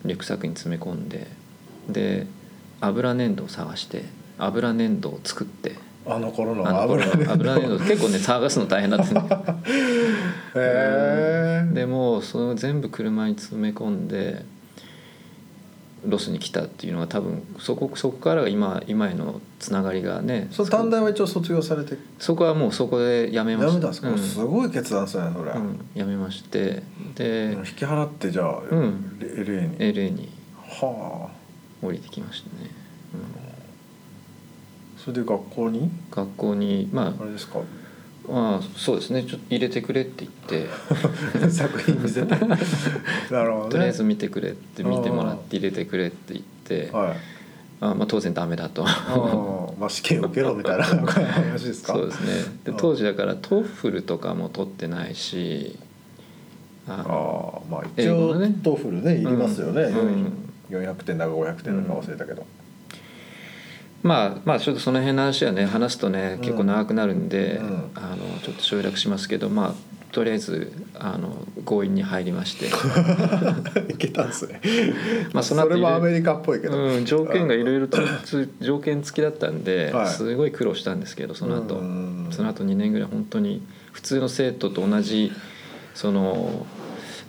[0.04, 1.26] リュックサックに詰め込んで
[1.88, 2.26] で
[2.80, 4.04] 油粘土を探して
[4.38, 5.74] 油粘土を作って
[6.06, 9.22] あの頃の油の油結構ね探すの大変だったね
[10.54, 14.44] へえでもうその全部車に詰め込んで
[16.06, 21.96] ロスに来たっていうのは多分そこそこからが今今へのつながりがねそれ短大は一応卒業されて。
[22.18, 23.92] そこはもうそこでやめやました。
[23.92, 24.18] すか、うん。
[24.18, 25.80] すごい決断ですねそれ、うん。
[25.94, 26.82] やめまして。
[27.14, 29.18] で引き払ってじゃあ、うん。
[29.18, 29.78] レ LA に。
[29.78, 30.28] LA に
[30.80, 31.44] はあ。
[31.86, 32.70] 降りてきましたね、
[35.04, 35.80] それで学校に？
[35.80, 37.58] うん、学校にまあれですか？
[38.26, 39.22] あまあそうですね。
[39.24, 40.68] ちょっと入れてくれって言って。
[41.50, 42.28] 作品見せて。
[43.30, 43.70] なるほどね。
[43.70, 46.90] とりあえず見てくれって見てもらって入れてくれって言って。
[46.90, 47.16] はい。
[47.80, 48.84] あまあ当然ダメだと。
[48.84, 51.92] まあ試験受けろみたいな 話ですか？
[51.92, 52.26] そうですね。
[52.64, 52.76] でうん。
[52.78, 55.76] 当時だから TOEFL とかも取ってないし
[56.88, 58.54] ああまあ一応ね。
[58.62, 60.32] TOEFL ねいりますよね、うん。
[60.70, 62.46] 400点だか500点だか忘れたけど、
[64.04, 66.40] まあまあちょっとその辺の話はね話すとねうん。
[66.40, 67.90] 結構長くなるんで、うん。
[67.94, 69.74] あのちょっと省略しますけどまあ
[70.12, 72.66] とりあえずあの強引に入りまして、
[73.92, 74.60] いけたんですね。
[75.32, 80.06] まあその後それもアメリカっぽいけど、うん、条件がいろいろとつ条件付きだったんで、はい。
[80.06, 82.28] すごい苦労したんですけどその後、うん。
[82.30, 83.62] その後2年ぐらい本当に
[83.92, 85.32] 普通の生徒と同じ
[85.94, 86.66] その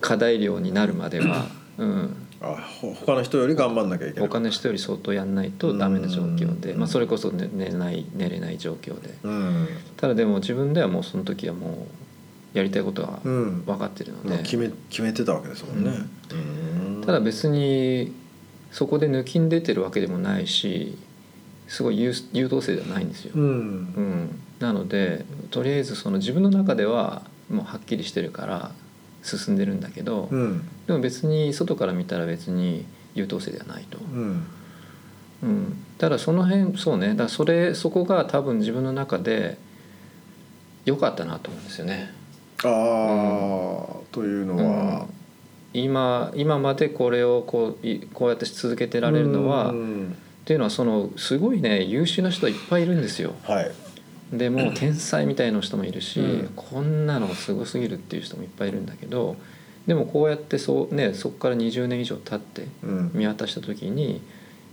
[0.02, 1.48] 課題量になるまでは、
[1.80, 4.30] うん、あほ他の人より頑張んなきゃいけない。
[4.30, 6.80] 他の人より相当やんないとダメな状況で、うん。
[6.80, 9.16] まあ、それこそ寝ない寝れない状況で。
[9.24, 11.88] うん、ただでも自分ではもうその時はも
[12.54, 13.64] うやりたいことはうん。
[13.66, 15.92] 分かってるので、まあ決め決めてたわけですもんね、
[16.32, 17.04] うん。
[17.06, 18.14] ただ別に
[18.72, 20.98] そこで抜きん出てるわけでもないし
[21.68, 23.32] すごい優優等生ではないんですよ。
[23.36, 23.44] うん。
[23.44, 28.72] うん、なのでとりあえずその自分の中ではもうはっきりしてるから
[29.26, 30.68] 進んでるんだけど、うん。
[30.88, 34.46] でも別に外から見たら別に優等生ではないと、うん。
[35.44, 37.10] うん、ただその辺そうね。
[37.10, 39.58] だからそれそこが多分自分の中で
[40.86, 42.14] 良かったなと思うんですよね。
[42.64, 42.68] ああ、
[44.12, 45.08] というのは、
[45.74, 50.16] 今今までこれをこういこうやって続けてられるのは、っうん。
[50.46, 53.34] ていうのはそのすごいね優秀な人いっぱいいるんですよ。
[53.44, 53.72] はい
[54.32, 56.52] でもう天才みたいな人もいるし、うん。
[56.56, 59.36] こんなのすごすぎるっていう人もいっぱいいるんだけど
[59.88, 63.12] でもこうやってそう、ね、そこから20年以上経ってうん。
[63.14, 64.22] 見渡した時に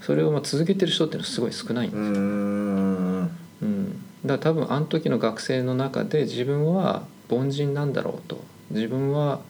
[0.00, 2.02] それをまあ続けてる人っていうのはすごい少ないんですよ。
[2.02, 3.30] うーん。
[3.62, 8.42] うん、だから多分あの時の学生の中で自分は凡人なんだろうと。
[8.70, 9.40] 自分は、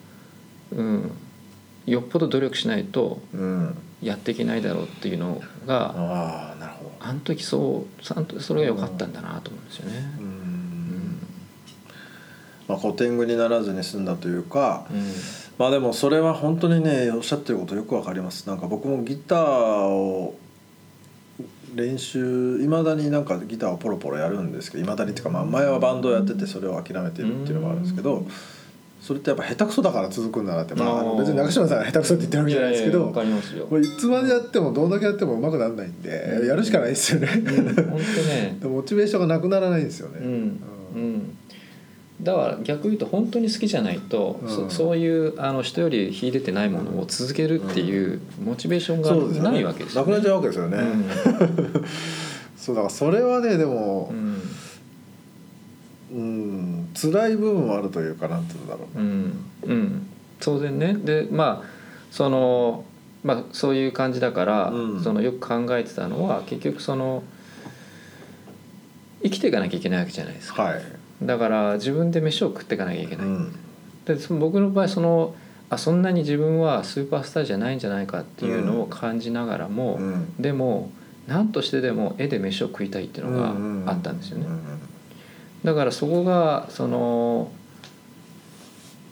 [0.75, 1.11] うん、
[1.85, 6.91] よっぽど努力しないとうんやっていけないだろうっていうのがああなるほど。
[6.99, 9.95] あの時そうあの時それが良かったんだなと思うんですよね。
[10.19, 10.27] ううん。
[10.29, 11.19] ん
[12.67, 15.11] まあ古典具にならずに済んだというかうん。
[15.57, 18.47] まあでもそれは本当にねおっしゃってることよくわかります。
[18.47, 20.37] なんか僕もギターを
[21.75, 28.25] 練習いまだになんかギターをポロポロやるんですけどいまだにっていうかまあ前はバンドをやっててそれを諦めてるっていうのもあるんですけど
[29.03, 33.11] それってやっぱ下手くそだから続くんだなってまああの別に中島さんが下手くそって言ってるわけじゃないですけど。
[33.69, 36.47] これいつまでやってもどんだけやっても上手くならないんでうん。
[36.47, 37.27] やるしかないですよね。
[37.27, 38.57] 本当ね。
[38.63, 40.19] でモチベーションがなくならないんですよね。
[40.21, 40.59] うん
[40.95, 41.37] うん。
[42.21, 44.49] だから逆言うと本当に好きじゃないと、うん。
[44.49, 51.05] そそういうあの人より秀でてないものを続けるっていうモチベーションがないわけですよ、なくなっちゃうわけですよね、うん。
[52.55, 54.41] そうだからそれはねでもうん。
[56.15, 58.99] うん辛い部分もあるというかなんて言うんだろう。
[58.99, 59.45] うん。
[59.63, 60.07] うん。
[60.39, 60.93] 当然ね。
[60.93, 61.67] でまあ
[62.11, 62.85] その
[63.23, 65.03] まあそういう感じだから、うん。
[65.03, 67.23] そのよく考えてたのは結局その
[69.23, 70.81] 生きていかなきゃいけないわけじゃないですか、はい、
[71.21, 73.55] だから自分で飯を食っていかなきゃいけない、うん。
[74.05, 75.33] でその僕の場合その
[75.69, 80.35] あそんなに自分はスーパースターじゃないんじゃないかっていうのを感じながらも、うん。
[80.39, 80.91] でも
[81.25, 84.45] 何としてでも絵で飯を食いたいっていうのがあったんですよね。
[85.63, 87.51] だからそこがその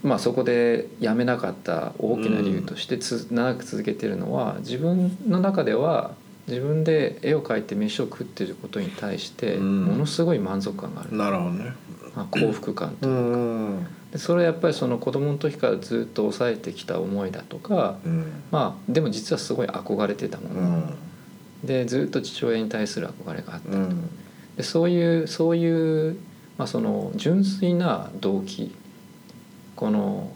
[0.04, 6.12] まあそこでやめなかった大きな理由としてつ、長く続けてるのは自分の中では
[6.48, 9.86] 自分で絵を描いて飯を食ってることに対してうん。
[9.86, 11.74] ものすごい満足感がある、なるほどね。
[12.16, 18.26] まあ、幸福感とういうか、んでそれはやっぱりその子供の時からずっと抑えてきた思いだとかうん。
[18.52, 20.98] まあでも実はすごい憧れてたもうの、ん。
[21.64, 24.10] でずっと父親に対する憧れがあったうん。
[24.58, 26.18] でそういうそういう、
[26.62, 28.76] まあ、その純粋な動機。
[29.76, 30.32] この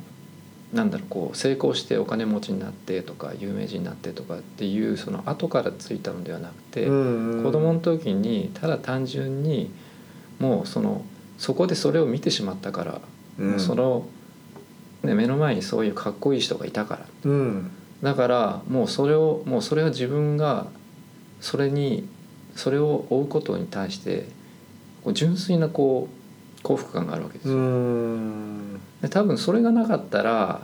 [0.73, 9.69] なんだろうこう成功してお金持ちになってとか有名人になってとかっていうその後からついたのではなくて、うん子供の時にただ単純に
[10.39, 11.05] もうその
[11.37, 13.01] そこでそれを見てしまったから、
[13.37, 13.51] うん。
[13.51, 14.07] もうその、
[15.03, 17.05] ね、目の前にそういうかっこいい人がいたから。
[17.25, 17.69] うん。
[18.01, 20.65] だからもうそれをもうそれは自分が
[21.39, 22.09] それに
[22.55, 24.25] それを追うことに対して
[25.13, 27.57] 純粋なこう幸福感があるわけですうよ。
[27.57, 28.73] ん。
[29.01, 30.61] で多分それがなかったら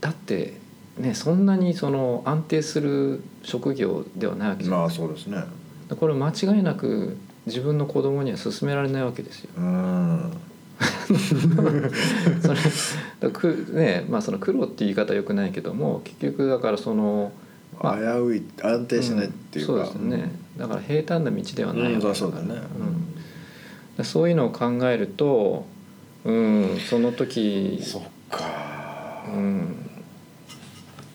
[0.00, 0.54] だって
[0.98, 4.80] ねそんなにその安定する職業ではないわけじゃない。
[4.80, 5.44] まあですかそうですね。
[5.88, 9.50] でこれ間違いなく自分の子供には勧められないわけですよ。
[9.56, 10.32] うん。
[12.42, 12.58] それ
[13.20, 17.32] だくねまあその苦労って言い方はよくないけども結局だからその
[17.80, 20.32] まあ危うい安定しないっていうか、んそうですね。
[20.56, 22.46] だから平坦な道ではないわけうんそうだね。
[22.48, 23.14] うん。
[23.14, 23.20] で
[24.02, 25.66] そういうのを考えると
[26.24, 29.24] うんその時そっか。
[29.28, 29.90] うん。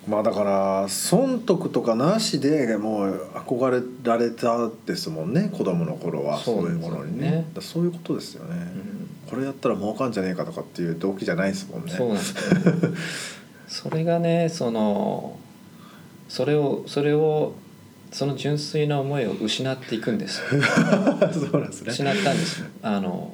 [0.08, 7.46] まあだから損得とかなしでもう憧れられたですもんね子供の頃はそそうういうものにね。
[7.60, 9.30] そういうことですよね、うん。
[9.30, 11.92] これやったら儲かんじゃねえかとかっていう動機じゃないですもんね。
[11.92, 12.40] そうなんですよ。
[13.90, 15.38] それがねその
[16.28, 17.54] それをそれを
[18.12, 20.40] その純粋な思いを失っていくんです。
[20.40, 20.62] よ
[21.32, 21.92] そうなんですね。
[21.92, 22.62] 失ったんです。
[22.62, 23.34] よあの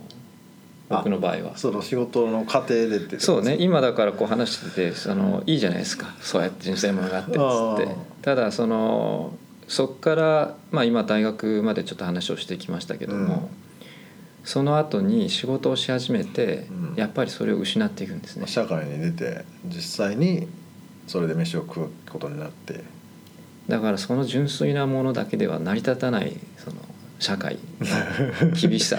[0.90, 1.58] 僕の場合は。
[1.58, 3.58] その仕事の過程でってそうね。
[3.60, 6.14] 今だからこう話しててそのいいじゃないですか。
[6.22, 7.96] そうやって純粋なものがあってっつって。
[8.22, 9.34] ただその
[9.68, 13.50] そっから、まあ、今大学までちょっと話をしてきましたけども、
[14.44, 16.96] その後に仕事をし始めて、うん。
[16.96, 18.46] やっぱりそれを失っていくんですね。
[18.46, 20.48] 社会に出て実際に
[21.08, 22.84] それで飯を食うことになって
[23.68, 26.78] だからその純粋なものだけでは成り立たないその
[27.20, 28.98] 社会の厳しさ。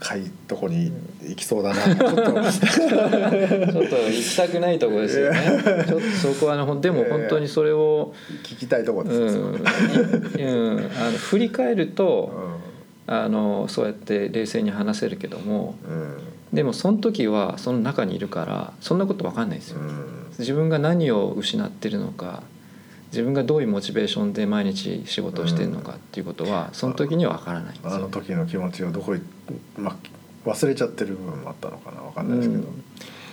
[0.00, 1.82] 深いとこに行きそうだな。
[1.82, 5.62] ちょっとちょっと行きたくないところですよね。
[5.86, 9.56] ちょっとそこはねでも本当にそれを、聞きたいとこうですんよ、
[10.36, 12.32] いうん、あの振り返ると
[13.08, 16.18] うあのそうやって冷静に話せるけどもんうん。
[16.52, 19.80] でもその時はその中にいるからそんなこと分かんないですよ。
[19.80, 20.26] うん。
[20.38, 22.42] 自分が何を失ってるのか
[23.12, 28.08] 自分がどういうモチベーションで毎日仕事をしてるのかっていうことはその時には分からないんですあのよ。
[28.08, 29.22] 時の気持ちをどこに、
[29.78, 29.96] ま
[30.44, 32.62] あ、忘れちゃってる部分もあったのかなわかんないですけど、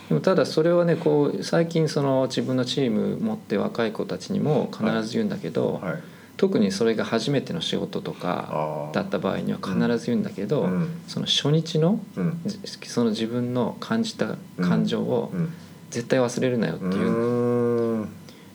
[0.09, 6.03] でもただそれはねこう最近その自分のチーム持って若い子たちにも必ず言うんだけど、はい。
[6.35, 11.01] 特にそれが初めての仕事とかだった場合には必ず言うんだけど、うん。
[11.07, 12.41] その初日のうん。
[12.45, 15.53] じその自分の感じた感情をうん。
[15.91, 16.89] 絶対忘れるなよってう。
[16.89, 18.09] いう、ーん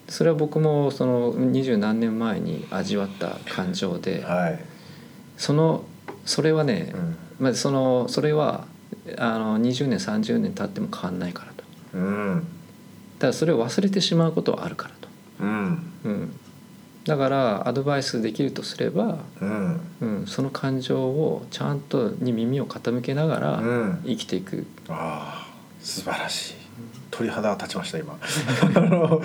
[0.09, 4.59] それは僕もその二十何年前に味わった感情ではい、
[5.37, 5.85] その
[6.29, 7.17] それはね、うん。
[7.41, 8.67] まあ、そのそれは
[9.17, 11.65] あの20年30年経っても変わんないからと。
[11.95, 12.47] うん。
[13.19, 15.09] ただそれを忘れてしまうことはあるからと、
[15.41, 15.93] うん。
[16.05, 16.41] うん、
[17.05, 19.81] だからアドバイスできるとすれば、うん。
[20.01, 24.03] うん、その感情をちゃんとに耳を傾けながらうん。
[24.05, 26.55] 生きていく、ああ素晴らしい
[27.19, 28.17] 鳥肌が立ちました今。
[28.77, 29.21] あの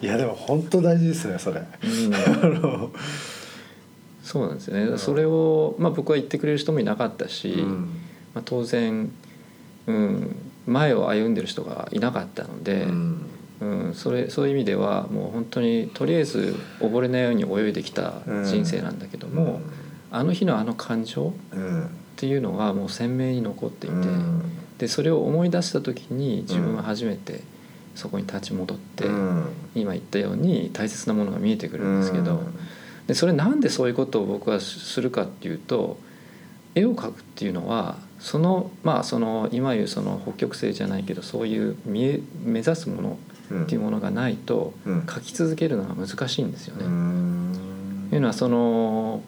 [0.00, 1.60] いやでも本当大事ですねそれ。
[1.60, 2.14] うん。
[2.14, 2.18] あ
[2.60, 2.90] の
[4.22, 4.96] そうなんですよね。
[4.96, 7.70] それを、まあ、僕は言ってくれる人もいなかったし、うん。
[8.34, 9.10] まあ、当然、
[9.86, 13.20] うん、前を歩んでる人がいなかったので、うん。
[13.58, 18.14] うん、それそういう意味ではもう本当にとりあえず溺れないように泳いできた
[18.44, 19.60] 人生なんだけども、
[20.10, 21.84] あの日のあの感情うん。
[21.84, 24.42] っていうのがもう鮮明に残っていて、うん
[24.78, 27.40] でそれを思い出した時に自分は初めて
[27.96, 29.46] そこに立ち戻って、うん。
[29.74, 32.54] 今言ったように大切なものが見えてくるんですけど、うん。
[33.06, 35.96] でそれなんでそういうことを僕はするかっていうと
[36.74, 43.18] 絵を描くっていうのはそのまあその今言うその北極星じゃないけどそういう見え目指すもの
[43.50, 45.06] うんっていうものがないとうん。
[45.06, 46.84] 書き続けるのが難しいんですよね。
[46.84, 48.06] うーん。
[48.10, 49.22] というのはその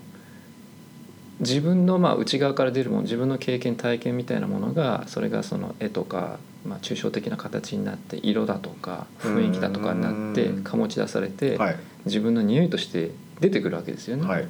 [1.41, 10.65] 自分のまあ内側から出るもの自分の経験体験みたいなものがそれがその絵とか、まあ、抽象的な形になって色だとか雰囲気だとかになってうん。
[10.65, 11.77] 醸し出されてはい。
[12.07, 13.11] 自分の匂いとして
[13.41, 14.27] 出てくるわけですよね。
[14.27, 14.47] はい。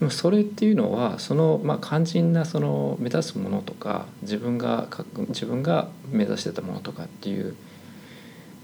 [0.00, 7.54] でもそれっていうのはそのまあ肝心なその目指すものとか自分がか自分が目指してたものとかっていう、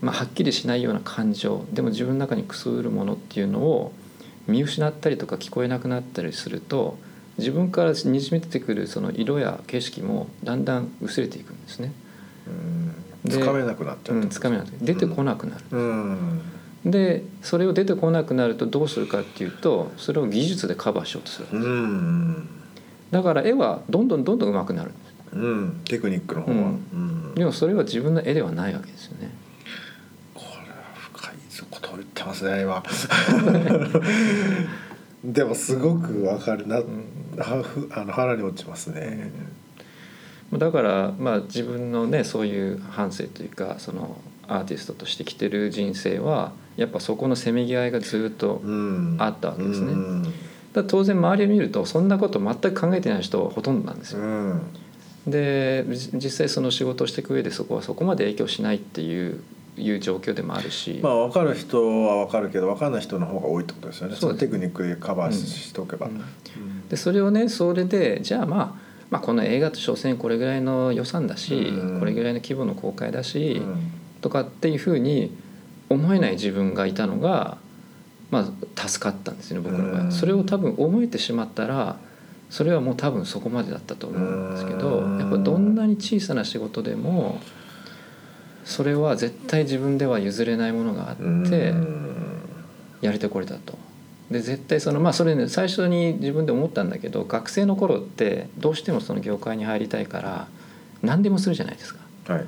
[0.03, 3.93] まあ、はっきりしないような感情でも自分の中にくすぶるものっていうのを
[4.49, 6.99] 見失ったりとか聞こえなくなったりすると
[7.39, 11.93] 自分からにじみ出てくるその色や景色もだんだん薄れていくんですね。
[12.47, 13.31] うん。
[13.31, 15.65] でつかめなくなっちゃう、うんつかめなく出てこなくなる。
[15.71, 16.43] うん。
[16.85, 22.49] でそれを出てこなくなるとどうするかっていうとそれを技術でカバーしようとするうん
[23.11, 24.91] だから絵はどんどんどんどん上手くなる。
[24.91, 25.81] んですうん。
[25.85, 26.65] テクニックの方は、うん。
[26.65, 26.97] う
[27.33, 27.35] ん。
[27.35, 29.31] でもそれは自分の絵ではないわけですよね。
[30.35, 31.35] これは深い
[31.71, 32.83] ことを言ってますね今。
[35.25, 36.79] でもすごくわかるな、ん。
[36.79, 39.31] はふあの腹に落ちますね、
[40.53, 44.17] だからまあ自分のねそういう反省というかその
[44.47, 49.17] アーティストとしてきてる人生はやっぱそこのせめぎ合いがずっとうん。
[49.19, 49.93] あったわけですね。
[49.93, 50.23] うん。
[50.73, 54.21] だ当然周りを見るとそんなこと全く考えてない人はほとんどなんですよ。
[54.21, 54.63] うん。
[55.27, 59.43] でじ実際その仕事をしていく上でそこはそこまで影響しないっていう
[59.79, 64.17] いう状況でもあるし、まあ分かる人は分かるけど分かんない人の方が多いってことですよね。
[64.17, 66.89] そのテクニックでカバーし,、しておけば、うん。
[66.89, 71.99] でそれをねそれでじゃあまあまあ、この映画と所詮これぐらいの予算だし、うん。
[71.99, 73.91] これぐらいの規模の公開だし、うん。
[74.21, 75.35] とかっていうふうに
[75.89, 77.57] 思えない自分がいたのが、
[78.31, 78.41] ま
[78.77, 80.13] あ、助かったんですね僕の場合、うん。
[80.13, 81.97] それを多分思えてしまったら
[82.51, 85.19] それはもう多分そこまでだったと思うんですけど、うん。
[85.19, 87.41] やっぱどんなに小さな仕事でも
[88.69, 91.27] それは絶対自分では譲れないものがあって、う
[91.75, 92.05] ん
[93.01, 93.79] やれてこれたと。
[94.29, 100.49] で絶対そのまあそれね最初に自分で思ったんだけど学生の頃ってどうしてもその業界に入りたいから
[101.01, 102.01] 何でもするじゃないですか。
[102.27, 102.47] はい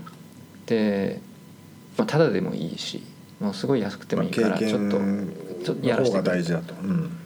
[0.66, 1.20] で、
[1.96, 3.02] まあ、ただでもいいし
[3.40, 5.32] もうすごい安くてもいいからちょっと験
[5.64, 7.16] ちょっとやらせてくれ大事だと、うん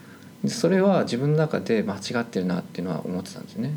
[0.45, 3.75] でそれは自分の中で間違ってるなっていうのは思ってたんですよね。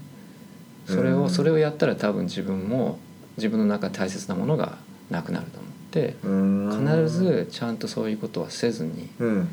[0.86, 3.00] それうんをそれをやったら多分自分も
[3.38, 4.78] 自分の中で大切なものが
[5.10, 7.06] なくなると思ってうん。
[7.06, 9.48] 必ずちゃんとそういうことはせずにうん。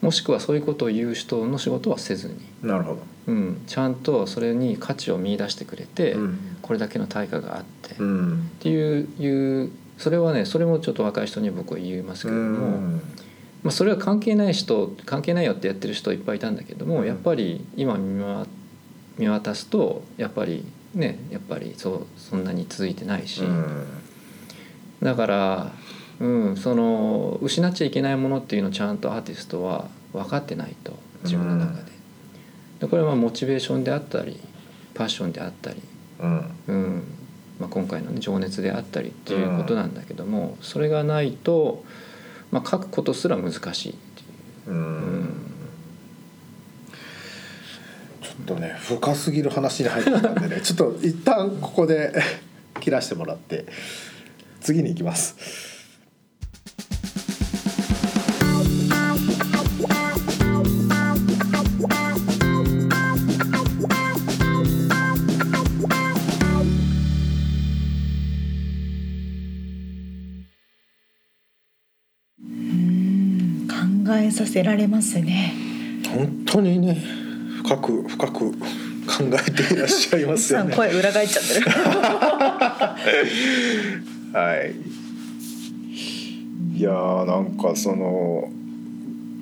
[0.00, 6.38] もしくはそういうことを言う人の仕事はせずに、なるほど、うん、ちゃんとそれに価値を見出してくれて、うん。
[6.62, 8.50] これだけの対価があって、っうん。
[8.60, 12.78] ていういうそれはねそれもちょっと若い人に僕は言いますけれども、
[13.62, 17.06] まあ、それは関係ない人関係ないよってやってる人いっぱいいたんだけども、うん。
[17.06, 17.98] やっぱり今
[19.18, 23.86] 見渡すとやっぱりねやっぱりそうそんなに続いてないし、うん
[25.02, 25.72] だから、
[26.20, 31.90] うん、その失っちゃいけないものっていうのをちゃんとアーティストは分かってないと自分の中で。
[32.80, 34.40] でこれはモチベーションであったり
[34.94, 35.80] パッションであったり、
[36.20, 36.50] うん。
[36.68, 37.02] うん
[37.58, 41.84] まあ、今回の、ね、情熱であったりっていうことなんだけども、それがないと、
[42.50, 44.24] まあ、書くことすら難しいってい
[44.66, 44.70] う。
[44.70, 44.76] うん。
[44.76, 45.50] うん。
[48.22, 52.12] ちょっとね深すぎる話に入ってきたんでねちょっと一旦ここで
[52.80, 53.66] 切らしてもらって
[54.60, 55.36] 次に行きます
[72.40, 73.68] うん
[74.06, 75.54] 考えさせられますね。
[76.14, 76.94] 本当にね
[77.64, 78.58] 深く深く考
[79.46, 81.66] えていらっしゃいますよね声裏返っちゃってる。
[84.32, 84.74] はい。
[86.78, 88.50] いやーなんかその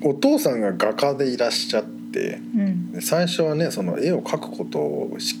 [0.01, 2.91] お父さんが画家でいらっしゃってうん。
[2.91, 5.37] で最初はねその絵を描くことをし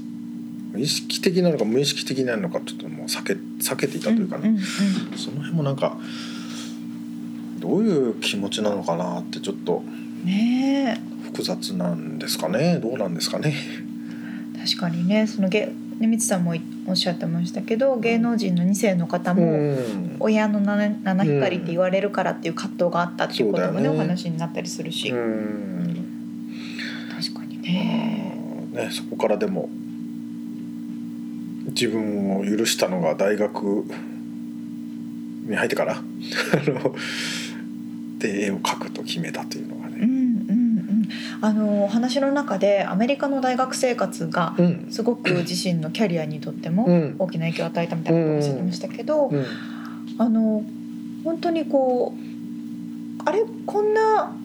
[0.77, 4.59] 意識的なのか無意識的なのかちょっともう避け避けていたというかね、んんん。
[5.17, 5.97] その辺もなんか
[7.59, 9.83] どういう気持ちなのかなってちょっと
[10.23, 12.79] ね複雑なんですかね。
[12.81, 13.55] どうなんですかね。
[14.59, 16.53] え確かにねその芸ねみつさんも
[16.87, 20.15] おっしゃってましたけど芸能人の2世の方も、うん。
[20.19, 26.05] 親の七七光って言われるからっていう葛藤があったっていうこともね,、お話になったりするし、うん。
[27.15, 28.35] 確かにね。
[28.71, 29.69] ね、そこからでも
[31.67, 33.85] 自分を許したのが大学
[35.47, 36.01] に入ってからあ
[36.69, 36.95] の
[38.19, 39.78] で絵を描くと決めたというの
[41.41, 44.87] あの話の中でアメリカの大学生活がうん。
[44.91, 47.15] すごく自身のキャリアにとってもうん。
[47.19, 49.45] 大きな影響を与えたみたいなことをおっしゃってましたけど、うん。
[50.17, 50.63] あの
[51.23, 54.35] 本当にこうあれこんな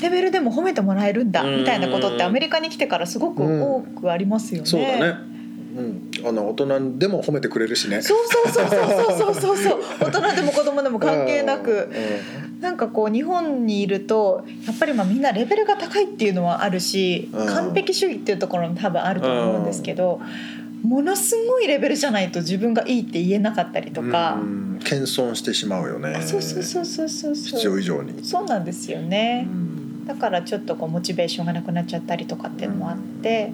[0.00, 1.58] レベルでも褒めてもらえるんだうん。
[1.58, 4.66] みたいなことってアメリカに来てからすごく多くありますよね。
[4.68, 5.34] そうだね。
[5.76, 8.00] うん、あの大人でも褒めてくれるしね。
[8.00, 9.80] そうそうそうそうそうそうそう。
[10.00, 11.72] 大人でも子供でも関係なく。
[11.72, 17.46] うんなんかこう日本にいるとやっぱりまあみんなレベルが高いっていうのはあるしうん。
[17.46, 20.18] 完璧主義っていうところも多分あると思うんですけど
[20.82, 24.34] ものすごいレベルじゃないと自分がいいって言えなかったりとか。
[24.34, 24.80] うん。
[24.82, 26.20] 謙遜してしまうよね。
[26.22, 28.24] そうそうそうそうそう必要以上に。
[28.24, 30.06] そうなんですようねん。
[30.06, 33.52] だからちょっとこうモチベーションがなくなっちゃったりとかっていうのもあって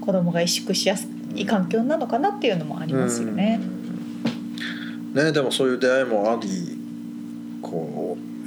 [0.00, 3.60] 子供が萎縮しやすい環境なのかなっていうのもありますよね。
[5.14, 5.24] うん。
[5.24, 6.78] ねでもそういう出会いもあり
[7.62, 7.97] こう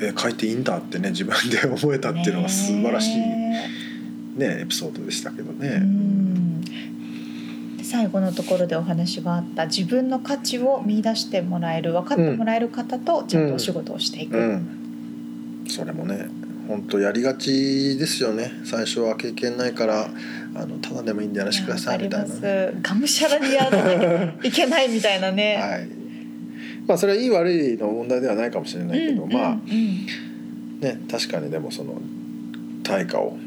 [0.02, 3.70] え書いていいんだってね自分で 思えたっていうのが素晴らしいね
[4.36, 5.84] ねエピソードでしたけどうね。
[7.84, 16.28] 最後のところでお話があった自分の価値を見出してもらえる分かってもらえる方とちゃんとお仕事をしていく、うん、それもね
[16.70, 18.54] 本当やりがちですよね。
[18.64, 20.10] 最初は経験ないから
[20.56, 22.72] あのただでもいいんでやらせてくださいみたいなね。
[22.82, 25.58] がむしゃらにやらなきゃいけないみたいなね。
[25.60, 26.01] はい
[26.88, 29.60] まあそれはいい悪いの問題ではないかもしれないけど、うんまあうん
[30.80, 32.02] ね確かにでもその
[32.84, 33.38] 対価を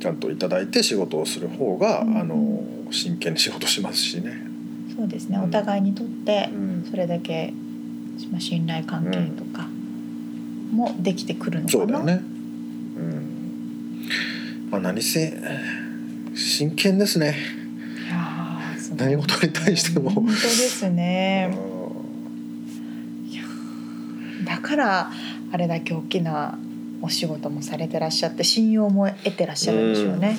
[0.00, 4.30] ちゃんといただいて仕事をする方が、うんあの真剣に仕事しますしね。
[4.30, 7.52] うんそうですねお互いにとってうんそれだけ
[8.32, 9.68] まあ信頼関係とか
[10.72, 11.80] もできてくるのかな。
[11.80, 12.22] そうだよね。
[12.96, 14.08] うん。
[14.70, 15.38] まあ何せ
[16.34, 17.36] 真剣ですね。
[18.96, 21.50] 何事に対しても本当ですね。
[24.68, 25.10] から
[25.52, 26.58] あれだけ大きな
[27.00, 30.36] お仕事もされてらっしゃって信用も得てらっしゃるんでしょうね。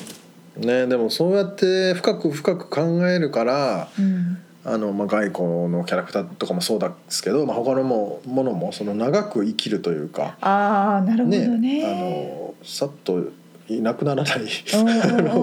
[0.58, 11.84] ねでもそうやって深く深く考えるからうんあの、まあ、外交のキャラクターとかもそうですけど、まあ、他のもものもその長く生きるというか、ああなるほどね。
[11.86, 13.30] あのさっと
[13.70, 14.42] いなくならない
[14.76, 15.40] うんうんう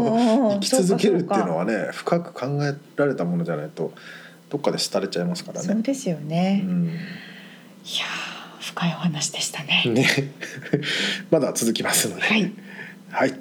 [0.48, 3.92] んうん生き続けるっていうのははね深く考えられたものじゃないと
[4.50, 5.66] どっかで廃れちゃいますからね。
[5.66, 6.62] そうですよね。
[6.64, 6.84] うん
[7.86, 8.25] いやー
[8.76, 9.84] 深いお話でしたね。
[9.86, 10.06] ね
[11.32, 12.22] まだ続きますので。
[12.22, 12.52] はい。
[13.10, 13.34] はい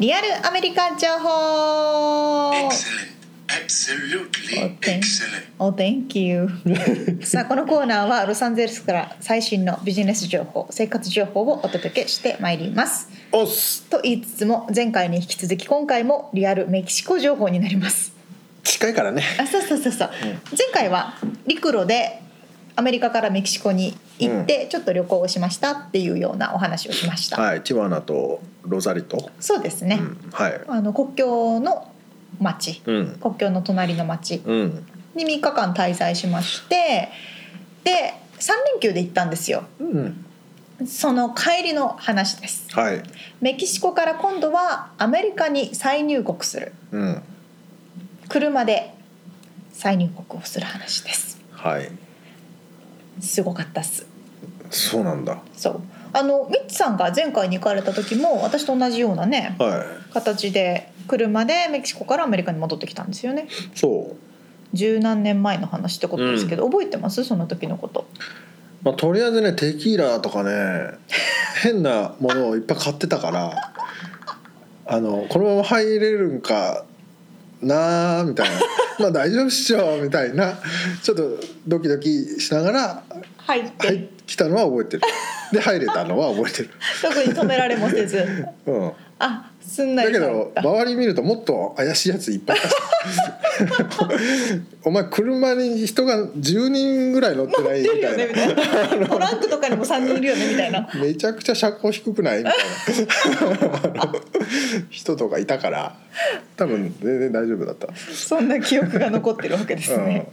[0.00, 2.70] リアルアメリカ情報。
[3.48, 5.44] Absolutely excellent.
[5.58, 6.48] Oh, thank you.
[7.24, 13.08] さあこのコーナーはロサンゼルスから最新のビジネス情報、生活情報をお届けしてまいります。
[13.32, 18.12] おっすと言いつつも前回に引き続き今回もリアルメキシコ情報になります。
[18.64, 19.22] 近いからね。
[19.38, 20.10] あそうそうそうそう、
[20.56, 21.14] 前回は
[21.46, 22.20] 陸路で
[22.76, 27.40] アメリカからメキシコに行ってちょっと旅行をしましたっていうようなお話をしました。
[27.40, 31.88] はい、ティワナとロザリと、そうですね、うん、はい、あの国境の
[32.40, 32.82] 町。
[32.86, 34.42] うん、国境の隣の町。
[34.44, 37.08] うん、に3日間滞在しまして
[37.84, 39.64] で3連休で行ったんですよ。
[39.80, 40.24] うん、
[40.86, 42.66] その帰りの話です。
[42.72, 43.02] はい、
[43.40, 46.72] メキシコから今度はアメリカに再入国する。
[46.92, 47.22] うん、
[48.28, 48.94] 車で
[49.72, 51.40] 再入国をする話です。
[51.52, 51.90] はい、
[53.20, 54.06] すごかったっす。
[54.70, 55.38] そうなんだ。
[55.54, 55.82] そう
[56.12, 63.48] あのミッツさんが前回に行かれた時も私と同じようなねは形で車でメキシコからアメリカに戻ってきたんですよね。
[63.48, 64.16] い、そう。
[64.74, 67.24] 十何年前の話ってことですけど、覚えてます？
[67.24, 68.06] その時のこと。
[68.82, 70.98] まあ、とりあえずねテキーラとかね
[71.62, 73.72] 変なものをいっぱい買ってたから
[74.86, 76.84] あのこのまま入れるんか
[77.60, 78.56] なーみたいな
[79.00, 80.58] まあ大丈夫っしょみたいな。
[81.02, 83.02] ちょっとドキドキしながら
[83.38, 85.02] 入って、入ってきたのは覚えてる。
[85.52, 86.70] で入れたのは覚えてる、
[87.00, 88.26] 特に止められもせず。
[88.66, 92.56] うん、あすんなりだけど周り見るともっと怪しいやついっぱい
[94.84, 98.08] お前車に人が10人ぐらい乗ってないみたいな。
[98.10, 100.88] よねみたいなトランクとかにも3人いるよねみたいな。
[101.00, 102.60] めちゃくちゃ車高低くないみたいな。
[104.90, 105.96] 人とかいたから。
[106.56, 107.88] 多分全然大丈夫だった。
[107.94, 110.28] そんな記憶が残ってるわけですね、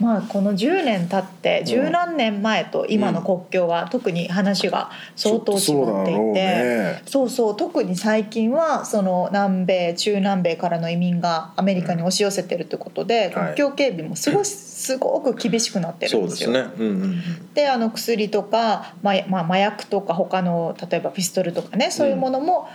[0.00, 13.54] まあこの10年経って十何年前と今の国境は特に話が相当違っていて、そそうそうそう特に最近はその南米中南米からの移民がアメリカに押し寄せてるということで、はい。
[13.54, 16.30] 国境警備もすごい すごく厳しくなってるんでよ。
[16.30, 16.60] そうですすね。
[16.78, 17.22] うんうん
[17.54, 22.68] であの薬とか、まあまあ、麻薬とか他の例えばピストルとかねそういうものも、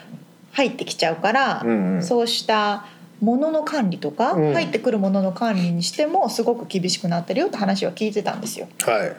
[0.53, 1.65] 入ってきちゃうから、
[2.01, 2.85] そうした
[3.21, 4.53] 物の管理とか、うん。
[4.53, 8.67] 入ってくるものの管理にしてもすごく厳しくなってるよって話は聞いてたんですよ。
[8.81, 9.15] はい。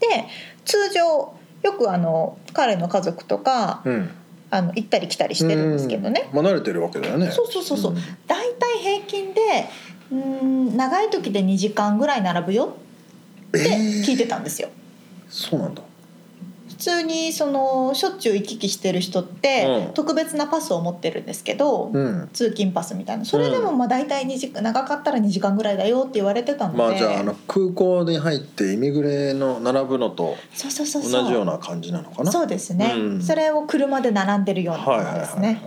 [0.00, 0.26] で
[0.64, 4.10] 通常よくあの彼の家族とかうん。
[4.48, 6.44] あの行ったり来たりしてるんですけどね、うん。
[6.44, 7.32] まあ慣れてるわけだよね。
[7.32, 7.96] そうそうそうそう、ん。
[8.28, 9.40] 大体平均で
[10.12, 12.76] うーん長い時で2時間ぐらい並ぶよ
[13.48, 14.68] って聞いてたんですよ。
[15.28, 15.82] そうなんだ
[16.76, 19.94] 普通にそのしょっちゅう行き来してる人って、うん。
[19.94, 22.28] 特別なパスを持ってるんですけど、うん。
[22.34, 23.24] 通勤パスみたいな。
[23.24, 31.22] それでもまあ大体2時間長かったら2時間ぐらいだよって言われてたので、まあじゃああの空港に入ってイミグレの並ぶのとそうそうそうそう。
[31.22, 32.30] 同じような感じなのかな？
[32.30, 33.22] そうですね、うん。
[33.22, 35.62] それを車で並んでるようなもはいはいはいのですね、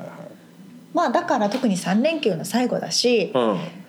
[0.94, 3.80] まあだから特に3連休の最後だしはい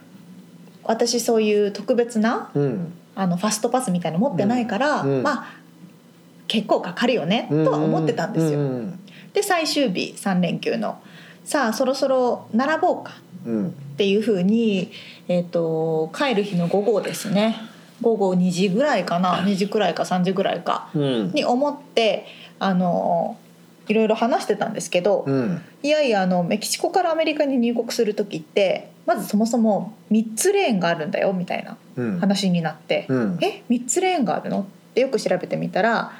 [0.84, 2.62] 私そういう特別なうん。
[2.62, 5.10] うんあのファストパスみたいなの持ってないから、うん。
[5.18, 5.22] うん。
[5.24, 5.46] まあ
[6.50, 8.58] 結構かかるよねとは思ってたんですよ。
[8.58, 8.98] うん。
[9.32, 11.00] で最終日3連休の。
[11.44, 13.12] さあそろそろ並ぼうか。
[13.46, 13.68] うん。
[13.68, 14.90] っていうふうに、
[15.28, 17.56] えー、と帰る日の午後ですね。
[18.02, 19.44] 午後2時ぐらいかな。
[19.44, 20.90] 2時くらいか3時ぐらいか。
[20.92, 21.32] うん。
[21.32, 22.26] に思って
[22.58, 23.36] あの
[23.86, 25.62] いろいろ話してたんですけど、うん。
[25.84, 32.18] いやいやあのメキシコからアメリカに入国する時ってまずそもそも3つレーンがあるんだよみたいなうん。
[32.18, 33.38] 話になって、うん。
[33.40, 34.62] え3つレーンがあるの？
[34.62, 36.10] ってよく調べてみたら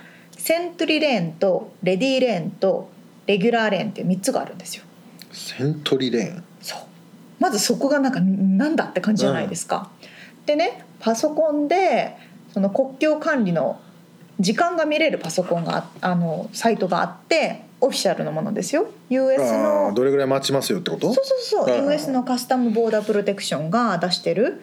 [0.41, 2.89] セントリーレーンとレディーレーンと
[3.27, 4.85] レギュラーレーンっていう3つがあるんですよ。
[5.31, 6.45] セントリレーン。
[6.63, 6.81] そう。
[7.39, 9.91] まずそこがなんかなんだって感じじゃないですか。
[10.47, 12.17] でねパソコンで
[12.53, 13.81] その国境管理の
[14.41, 18.91] 時間が見れるパソコンがああのサイトがあってオフィシャルのものですよ。
[19.11, 21.13] US あのあどれぐらい待ちますよってこと？
[21.13, 24.63] そうそうそう、US のカスタムボーダープロテクションが出してる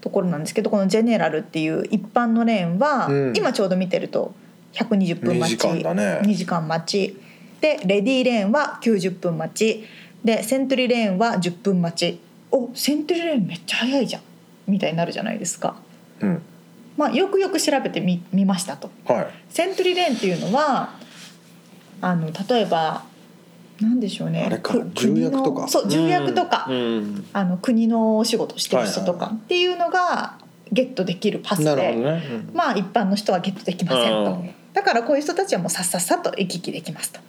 [0.00, 3.32] ところなんですけどこのジェネラルっていう一般のレーンは、うん。
[3.36, 4.32] 今ちょうど見てると
[4.72, 5.66] 120分待ち。
[5.66, 6.20] 2時間だね。
[6.24, 7.16] 2時間待ち。
[7.60, 9.84] でレディーレーンは90分待ち。
[10.24, 12.20] でセントリーレーンは10分待ち。
[12.50, 14.22] おセントリーレーンめっちゃ早いじゃん。
[14.66, 15.76] みたいになるじゃないですか。
[16.20, 16.42] うん。
[16.96, 18.90] まあ、よくよく調べてみ見ましたと。
[19.06, 19.26] はい。
[19.48, 20.94] セントリーレーンっていうのは
[22.00, 23.04] あの例えば
[23.80, 24.44] なんでしょうね。
[24.44, 25.68] あれかく国の重役とか。
[25.68, 27.26] そう重役とか、うん。
[27.32, 29.32] あの国のお仕事してる人とか。
[29.34, 30.38] っていうのが
[30.72, 32.22] ゲットできるパスで、なるほどね。
[32.52, 34.32] まあ一般の人はゲットできませんと。
[34.32, 37.20] うんだからこういう人たちはもうさっさっさと行き来できますと。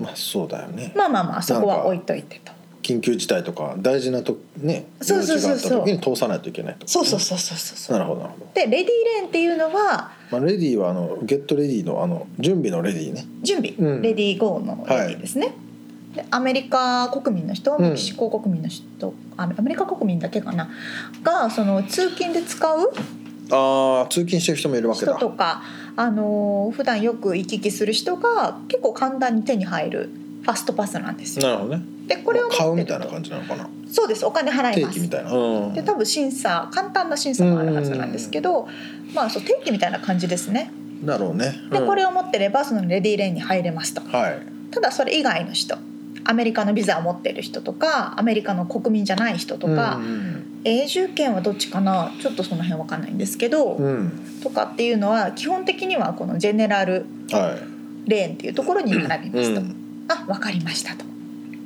[0.00, 0.92] まあそうだよね。
[0.96, 2.52] まあまあまあそこは置いといてと。
[2.82, 5.84] 緊急事態とか大事なとねそうそうそうそう。
[5.84, 7.98] 時に通さないといけないとそうそうそうそうそうそう。
[7.98, 8.50] なるほどなるほど。
[8.54, 14.02] でレディーレーンっていうのはまあレディーはあのゲットレディーのあの準備のレディーね準備、うん。
[14.02, 15.54] レディーゴーのレディーですね、
[16.14, 17.82] でアメリカ国民の人うん。
[17.82, 20.70] メキシコ国民の人、あアメリカ国民だけかな。
[21.22, 22.92] がその通勤で使う
[23.52, 25.62] ああ通勤してる人もいるわけ人だとか
[26.00, 31.46] あの普段よく行き来する人が結構簡単に手に入るファストパスなんですよ。
[31.46, 31.84] なるほどね。
[32.06, 33.68] でこれを買うみたいな感じなのかな。
[33.86, 34.24] そうです。
[34.24, 34.94] お金払います。
[34.94, 35.30] 定期みたいな。
[35.30, 35.74] うん。
[35.74, 38.66] で多分審査簡単な審査もあるはずなんですけど、
[39.12, 40.72] まあそう定期みたいな感じですね。
[41.04, 41.54] だろうね。
[41.70, 41.86] で、うん。
[41.86, 44.00] これを持ってればそのレディーレーンに入れますと。
[44.00, 44.42] はい。
[44.70, 45.76] ただそれ以外の人。
[46.24, 50.29] アメリカのビザを持っている人とかアメリカの国民じゃない人とか、うん
[50.64, 52.12] 永住権はどっちかな？
[52.20, 54.12] ちょっとその辺わかんないんですけど、うん。
[54.42, 57.56] とかっていうのは基本的にはこのジェネラルは
[58.06, 61.04] レーンっていうところに並い、びますと、うん、あ分かりましたと。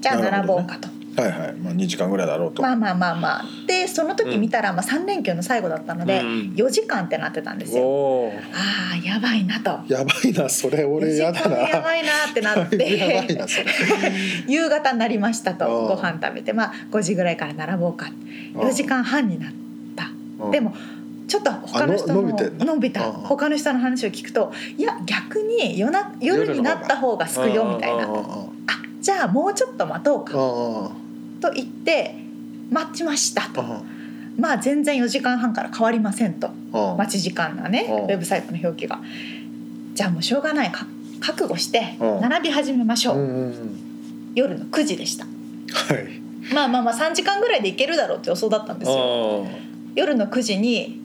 [0.00, 1.54] じゃあ並ぼうかと、はいはい。
[1.54, 3.44] まあ2時間ぐらいだろうと、まあまあまあまあ。
[3.66, 8.32] でその時見たら、まあ、3連休の最後だったので、うん4時間ってなってたんですよ。
[8.52, 9.80] あーやばいなと。
[9.88, 12.76] やばいなそれ俺やだ4時な間やばいなってなって。
[14.48, 15.88] 夕方になりましたとうん。
[15.88, 18.10] ご飯食べてまあ5時ぐらいから並ぼうか。
[18.54, 19.52] 4時間半になっ
[19.96, 20.10] た。
[20.44, 20.50] うん。
[20.50, 20.74] でも
[21.28, 23.06] ちょっと他の人の伸びた。
[23.06, 23.12] うん。
[23.12, 28.04] 他の人の話を聞くといや逆に夜な夜になった方がすくよみたいな。
[28.04, 28.46] ああ
[29.00, 30.32] じゃあもうちょっと待とうか。
[30.34, 31.03] あ
[31.44, 32.14] と言って
[32.70, 33.60] 待ちましたと。
[33.60, 33.82] あ
[34.38, 36.48] まあ全然4時間半から変わりませんと。
[36.72, 38.04] あ待ち時間がねうん。
[38.04, 39.00] ウェブサイトの表記が。
[39.92, 40.72] じゃあもうしょうがない。
[40.72, 40.86] か
[41.20, 42.20] 覚悟してうん。
[42.20, 43.16] 並び始めましょう。
[43.16, 43.80] んううんうん。
[44.34, 45.26] 夜の9時でした。
[45.26, 46.54] はい。
[46.54, 49.44] まあまあまあ3時間ぐらいで行けるだろうって予想だったんですよ。
[49.44, 49.48] あ
[49.94, 51.00] 夜の9時に、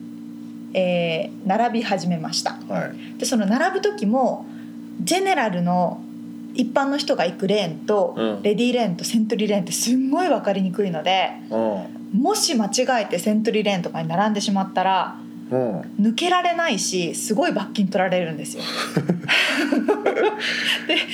[0.72, 2.58] えー並び始めました。
[2.68, 3.18] はい。
[3.18, 4.46] でその並ぶ時も
[5.00, 6.02] ジェネラルの
[6.54, 8.42] 一般の人が行くレーンと、うん。
[8.42, 11.56] レディーレーンとセントリーレーンってすんごい分かりにくいのでう
[12.16, 12.20] ん。
[12.20, 15.16] もし間違えてセントリーレーンとかに並んでしまったら
[15.50, 15.80] うん。
[16.00, 18.62] 抜けられないしすごい罰金取られるんですよ。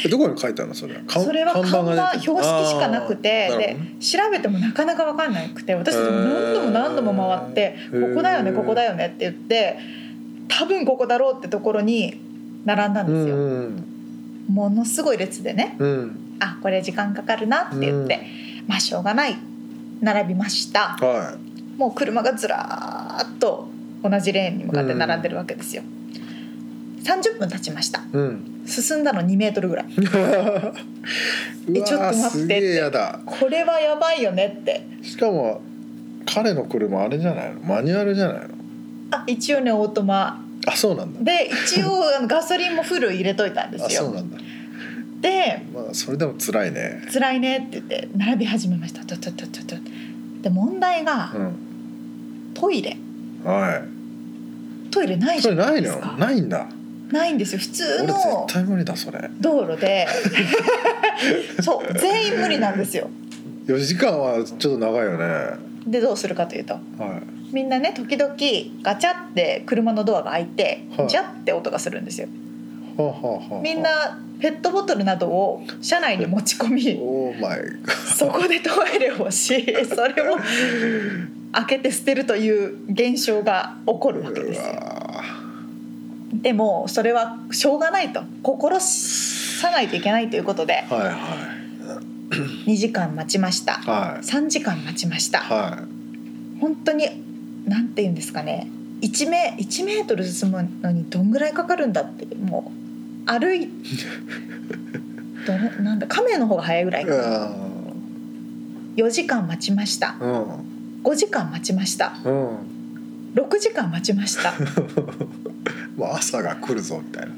[0.05, 0.95] えどこに書いてあるのそれ？
[0.95, 9.79] かそれは看板標識しかなくてで調べてもなかなか分かんなくて私たちも何度も何度も回ってへー「ここだよねここだよね」って言って
[10.49, 12.21] 多分ここだろうってところに
[12.65, 13.37] 並んだんですよ。
[14.49, 16.37] うんものすごい列でねうん。
[16.39, 18.27] あこれ時間かかるなって言って、
[18.67, 19.37] まあしょうがない
[20.01, 20.97] 並びました。
[21.01, 21.37] は
[21.79, 23.69] もう車がずらーっと
[24.03, 25.83] 同じレーンに向かって並んでるわけですよ、
[27.03, 28.01] 30分経ちました。
[28.01, 28.63] いうん。
[28.67, 29.87] 進んだの2メートルぐらい。
[29.97, 33.21] うちょっと待ってすげえやだ。
[33.25, 34.87] これはやばいよねって。
[35.03, 35.61] しかも
[36.27, 37.61] 彼の車あれじゃないの？
[37.61, 38.49] マニュアルじゃないの？
[39.13, 41.23] あ一応ねオートマあそうなんだ。
[41.23, 44.03] で一応あのガソリンもフル入れといたんであすよ。
[44.05, 44.39] そうなんだ。
[45.21, 47.03] でまあそれでも辛いね。
[47.13, 49.05] 辛いねって言って並び始めました。
[49.05, 49.77] ととととと
[50.43, 52.51] で問題がうん。
[52.55, 52.97] トイレ。
[53.45, 53.83] は
[54.91, 55.73] トイレないいじゃそれないの？
[55.73, 56.67] ないですかないんだ。
[57.13, 57.61] ないんですよ。
[57.61, 59.31] 普通俺の絶対無理だそれ。
[59.41, 60.07] 道路で。
[61.63, 63.09] そう全員無理なんですよ。
[63.67, 65.25] 4時間はちょっと長いよね。
[65.25, 66.75] はでどうするかというと。
[66.75, 66.79] い
[67.53, 68.35] みんなね時々
[68.83, 71.09] ガチャって車のドアが開いてはい。
[71.09, 72.29] ジャって音がするんですよ。
[72.97, 73.13] はあは
[73.51, 76.83] あはあみんなペットボトルなどを車内に持ち込み
[78.15, 79.55] そこでトイレをし
[79.87, 80.37] それを
[81.53, 84.75] 開けて捨てるという現象が起こるわけうですよ。
[84.75, 85.25] わ
[86.35, 88.23] でもそれはしょうがないと。
[88.43, 91.17] 心さないといけないということでーはいは
[92.67, 93.81] 2時間待ちました。
[93.83, 94.25] いはい。
[94.25, 95.41] 3時間待ちました。
[95.41, 95.87] は
[96.61, 97.26] 本当に
[97.67, 98.69] なんて言うんですかね。
[99.03, 102.27] 1メ ,1 メートル進むのにどんぐらいかかるんだって。
[102.37, 102.73] も
[103.27, 103.69] う歩い
[105.47, 107.23] どれなんだ亀の方が早いぐらいうかな。
[107.23, 107.51] わ
[108.97, 110.17] 4時間待ちました。
[110.19, 111.03] ーうん。
[111.03, 112.17] 5時間待ちました。
[112.25, 112.57] うん。
[113.35, 114.55] 6時間待ちました。
[115.97, 117.33] もう朝が来るぞみたいな。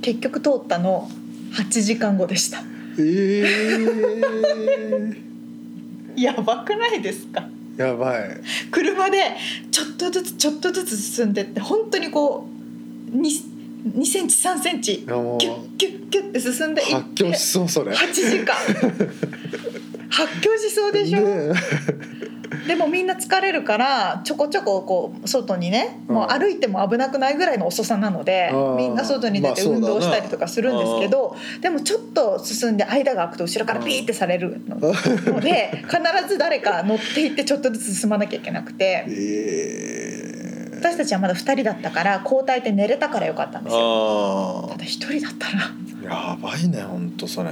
[0.00, 1.10] 結局通ったの
[1.52, 2.62] 8時間後でした。
[2.98, 3.44] え
[6.16, 7.48] え やばくないですか？
[7.80, 8.40] やばい。
[8.70, 9.36] 車で
[9.70, 12.46] ちょっとずつちょっとずつ進んでって本当にこ
[13.12, 13.22] う 2,
[13.96, 17.92] 2センチ3センチキュッキュッキュッって進んでいって発狂しそうそれ。
[17.92, 18.54] 8時間。
[20.10, 21.54] 発狂しそうでしょ、ね
[22.66, 26.14] でもみんな疲れるからちょこちょここう外にねうん。
[26.14, 34.76] もう歩いても危なくないぐらいの遅さなのでうんみんな外に出て運動したりとかするんですけどでもちょっと進んで間が空くと後ろからピーってされるの。
[34.76, 35.98] ので必
[36.28, 39.04] ず誰か乗っていってちょっとずつ進まなきゃいけなくて。
[39.08, 40.40] ええ
[40.80, 44.64] 私たちはまだ2人だったから交代で寝れたからよかったんですよ。
[44.64, 46.14] あただ1人だったら。
[46.14, 47.50] あやばいね本当それ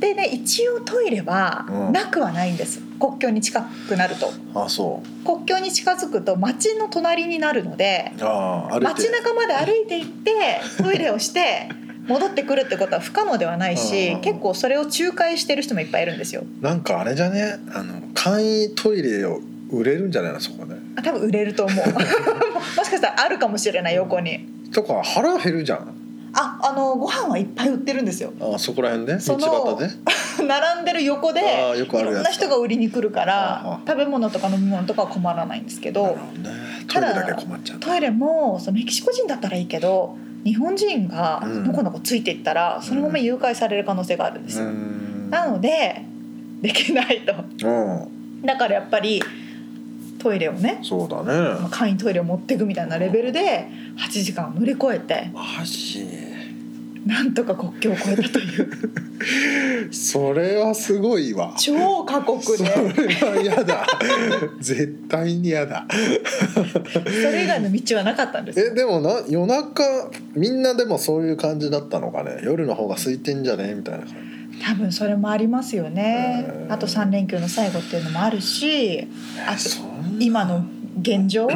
[0.00, 1.92] でね一応トイレはうん。
[1.92, 2.80] なくはないんです。
[2.98, 4.32] 国境に近くなると。
[4.54, 5.24] あそう。
[5.26, 10.32] 国境に近づくと町の隣になるのであ街中まで歩いて行って
[10.82, 11.68] トイレをして
[12.08, 16.42] 戻ってくるってことは不可能ではないしうん結構それを仲介してる人もいっぱいいるんですよ。
[16.60, 17.58] なんかあれじゃね？
[17.74, 19.40] あの簡易トイレを
[19.70, 20.40] 売れるんじゃないの？
[20.40, 20.74] そこで。
[20.96, 21.76] あ多分売れると思う。
[21.92, 22.00] も
[22.84, 24.46] しかしたらあるかもしれない横に。
[24.72, 25.94] とか腹減るじゃん
[26.32, 28.32] ああのご飯はいっぱい売ってるんですよ。
[28.40, 29.18] あそこら辺で？
[29.20, 29.90] そ道の端で？
[30.46, 36.56] 並んでる横であーよくあるやついろんな人が売りに来るかあらあ食べ物とか飲み物とかは困らないんですけどなるほどね。
[36.88, 41.64] トイレだけ困っちゃうトイレもそのメキシコ人だったらいいけど日本人がうん。
[41.64, 44.66] のこのこついていったらそのまま誘拐される可能性があるんですよ。
[44.66, 45.28] ん。
[45.30, 46.02] なので
[46.62, 47.66] できないと。
[47.68, 48.46] うん。
[48.46, 49.22] だからやっぱり
[50.18, 53.68] トイレをねそうだまあね簡易トイレを持っていくみたいなレベルで
[53.98, 55.30] 8時間を乗り越えて。
[55.32, 56.06] マジ
[57.06, 59.92] なんとか国境を越えたという。
[59.92, 61.54] それはすごいわ。
[61.58, 63.86] 超過酷そでれは嫌だ。
[64.60, 65.86] 絶対に嫌だ。
[65.90, 66.60] そ
[67.10, 69.82] れ以外の道はなかったんですえでもな夜中
[70.34, 72.40] みんなでもそういう感じだったのかね？
[72.44, 73.74] 夜の方が空いてんじゃね？
[73.74, 74.14] みたいな感じ
[74.64, 76.66] 多分それもありますよね。
[76.68, 79.00] あと3連休の最後っていうのもあるし
[79.46, 79.60] あと
[80.18, 80.64] 今の
[81.00, 81.48] 現状？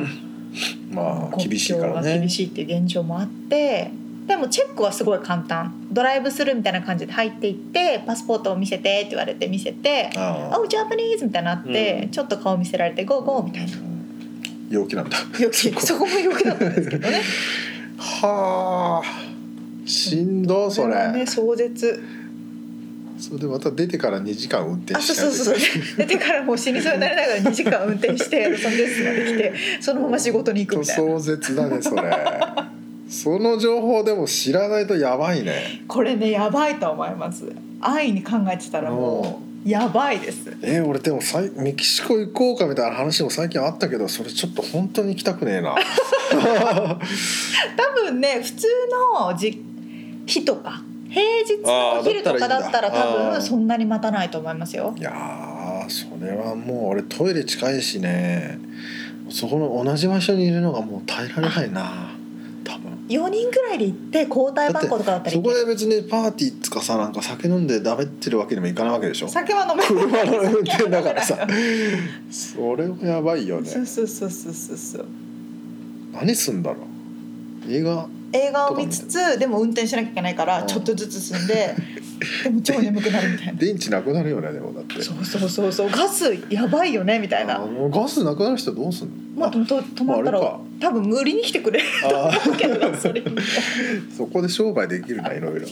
[0.90, 3.90] まあ国厳しいから境が厳ねしいっていう現状もあって
[4.26, 5.74] でもチェックはすごい簡単。
[5.92, 12.08] ドライブスルーみたいな感じで入っていってパスポートを見せてって言われて見せて「ああ Oh ジャパニーズ」みたいになって、うん。
[12.10, 13.72] ちょっと顔見せられて「ゴーゴー」みたいな。
[14.70, 15.18] 陽気なんだ。
[15.38, 16.06] よきそこ。
[16.06, 17.20] もよくだったんですけどね。
[17.98, 20.94] はあしんどそれ。
[20.94, 22.02] はね壮絶。
[23.18, 25.96] それでまた出てから2時間運転あそうそうそうそう。
[25.98, 31.12] 出てからもう死にそうになりながら2時間運転してロサンゼルスまで来てそのまま仕事に行くみたいな。
[31.12, 32.02] 壮絶だねそれ
[33.14, 35.84] その情報でも知らないとやばいね。
[35.86, 37.46] これねやばいと思います。
[37.80, 40.56] 安易に考えてたらもうやばいです。
[40.62, 45.76] え俺でもさいメキシコ行こうかみたいな話も最近あったけどそれちょっと本当に行きたくねえな。
[46.34, 46.98] 多
[47.94, 48.66] 分ね普通
[49.20, 49.62] のじ
[50.26, 54.92] 日とか平日のお昼とかだったら多分そんなに待たないと思いますよ。
[54.98, 58.58] いやーそれはもう俺トイレ近いしね。
[59.30, 62.13] そこの同じ場所にいるのがもう耐えられないな
[63.08, 69.28] 4人ぐらいで行って交代番号とかだったらそこで別にパーティーっつかさなんか酒飲んでだべってるわけにもいかないわけでしょ。
[69.28, 71.46] 酒は飲め車の運転だからさ。
[72.30, 73.68] それもやばいよね。
[73.68, 74.76] そうそうそうそうそう。
[74.76, 75.06] そう
[76.12, 76.78] 何すんだろ
[77.68, 77.72] う。
[77.72, 81.74] 映画映画を見つつでも運転しなきゃいけないからうんちょっとずつ進んで
[82.44, 83.52] でも超眠くなるみたいな。
[83.54, 85.02] 電池なくなるよねでもだって。
[85.02, 85.90] そうそうそうそう。
[85.90, 89.14] ガスやばいよねみたいあなもうガスなくなる人どうすんの？
[89.40, 90.60] まあ、とと止まったらあれか。
[90.80, 93.22] 多分無理に来てくれるあと思うけどそれ
[94.16, 95.66] そこで商売できるないろいろ。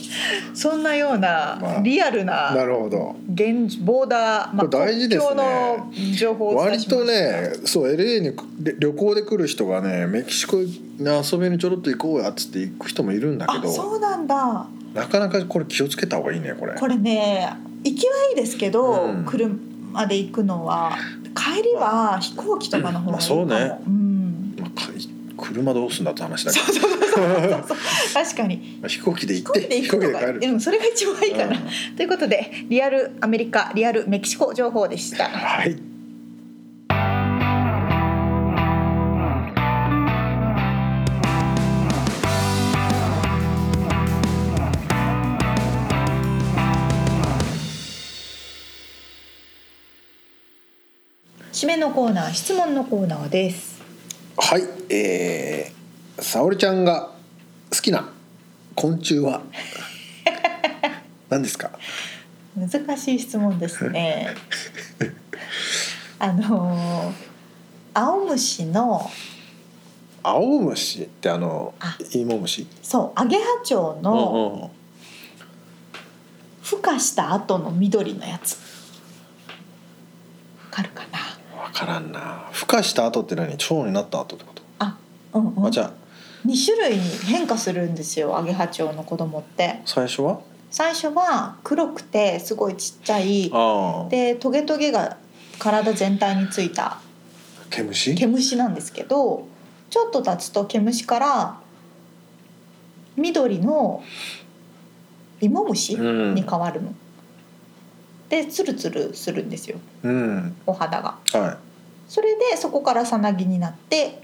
[0.54, 1.80] そんなようなまあ。
[1.82, 3.16] リアルななるほど。
[3.32, 6.14] 現ボーダー、まあ、大事ですね。
[6.16, 16.74] 情報割とねそう LA にで旅行で来る人がねメキシコに遊びにちょろっと行こうやっつって行く人もいるんだけあそどうなんだなかなかこれ気をつけた方がいいねこれ。
[16.74, 19.24] これね行きはいいですけど、うん。
[19.24, 20.96] 車で行くのは
[21.34, 23.78] 帰りは飛行機とかの方がいいかも、まあそうね。
[23.86, 24.92] うん、まあか
[25.36, 27.78] 車どうすんだって話だけそうそうそうそうそう。
[28.14, 28.78] 確かに。
[28.80, 30.40] ど飛行機で飛行って飛行機で帰る。
[30.40, 31.96] でもそれが一番いいかな、うん。
[31.96, 35.24] ということでリアルアメリカリアルメキシコ情報でした。
[35.24, 35.91] はい
[51.62, 53.80] 締めのコーナー質問のコーナーです。
[54.36, 57.12] はいえー、沙織ちゃんが
[57.70, 58.10] 好きな
[58.74, 59.42] 昆虫は？
[61.30, 61.70] 何ですか？
[62.56, 64.34] 難しい質問ですね。
[66.18, 67.14] あのー
[67.94, 69.08] 青虫の
[70.24, 72.66] 青虫ってあのあ芋虫？
[72.82, 74.68] そうアゲハチョウの
[76.64, 78.54] 孵化した後の緑のやつ。
[78.54, 78.58] わ
[80.72, 81.20] かるかな？
[81.72, 82.48] 分からんな。
[82.52, 83.56] 孵化した後って何？
[83.56, 84.96] 蝶になった後ってこと、あ
[85.32, 85.66] うんうん。
[85.66, 85.92] あじゃあ。
[86.46, 89.80] 2種類に変化するんですよアゲハチョウの子供って。
[89.84, 90.40] 最初は？
[90.70, 93.50] 最初は黒くてすごいちっちゃい。
[94.10, 95.18] でトゲトゲが
[95.58, 97.00] 体全体についた。
[97.70, 98.14] 毛虫？
[98.14, 99.46] 毛虫なんですけど
[99.88, 101.60] ちょっと経つと毛虫から
[103.16, 104.02] 緑の
[105.40, 106.34] 芋虫うん。
[106.34, 106.92] に変わるの。
[108.32, 109.78] でツルツルするんですよ。
[110.04, 110.56] うん。
[110.64, 111.18] お肌が。
[111.34, 111.58] は
[112.08, 114.22] それでそこからさなぎになって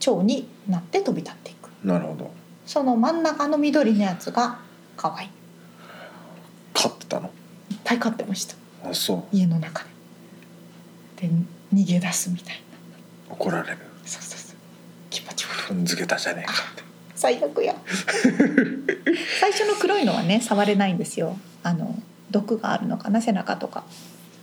[0.00, 1.68] 蝶になって飛び立っていく。
[1.84, 2.32] いなるほど。
[2.66, 4.58] その真ん中の緑のやつが
[4.96, 5.28] 可愛い。
[5.28, 5.34] いっ
[6.74, 7.30] 飼ってたの？
[7.84, 8.56] ぱい飼ってました。
[8.90, 9.36] あそう。
[9.36, 9.84] 家の中
[11.14, 11.28] で。
[11.28, 11.34] で
[11.72, 12.60] 逃げ出すみたい
[13.28, 13.34] な。
[13.34, 13.78] 怒られる。
[14.04, 14.56] そうそうそう。
[15.08, 15.76] 気持ち悪い。
[15.76, 16.82] 踏んづけたじゃねえかって。
[17.14, 17.76] 最悪や。
[19.38, 21.38] 最初の黒いのはね触れないんですよ。
[21.62, 21.96] あの
[22.30, 23.84] 毒があるのかな背中とか。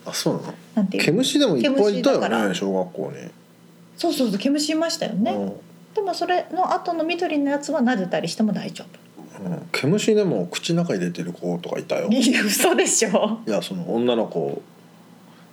[0.06, 0.54] あそうなの？
[0.76, 1.04] なんていう？
[1.04, 2.40] 毛虫でもいっぱいいた毛虫だから。
[2.44, 3.18] よね小学校に。
[3.98, 5.34] そうそうそう毛虫いましたよね、
[5.96, 8.86] でもそれの後の緑のやつは撫でたりしても大丈
[9.40, 9.70] うんうん。
[9.72, 12.06] 毛虫でも口の中に出てる子とかいたよ。
[12.08, 13.40] 夫いや嘘でしょ。
[13.48, 14.62] いやその女の子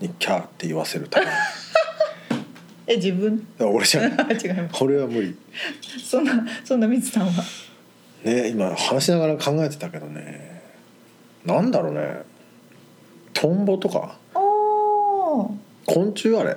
[0.01, 1.27] にキャーって言わせるため
[2.87, 3.47] え自分？
[3.59, 5.35] や俺じゃない 違いまれは無理。
[6.05, 6.33] そんな
[6.65, 7.43] そんな水さんは？
[8.25, 10.54] ね今話しながら考えてたけどね
[11.45, 12.23] なんだろうね。
[13.33, 14.17] トンボとか。
[15.87, 16.57] 昆虫あれ、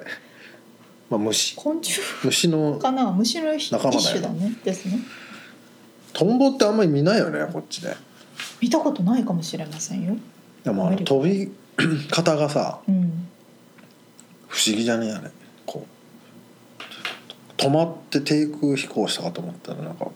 [1.09, 1.55] まあ、虫。
[1.55, 1.99] 昆虫。
[2.23, 3.11] 虫のかな。
[3.11, 4.55] 虫の一仲間だよね。
[4.63, 4.99] ですね。
[6.13, 7.95] トンボってあんまり見ないよねこっちで
[8.59, 10.15] 見たことないかもしれませんよ。
[10.63, 11.51] でもあの飛び
[12.09, 13.27] 方がさうん。
[14.47, 15.29] 不思議じゃねえあれ
[15.65, 20.07] こう止まって低空飛行したかと思ったらなんか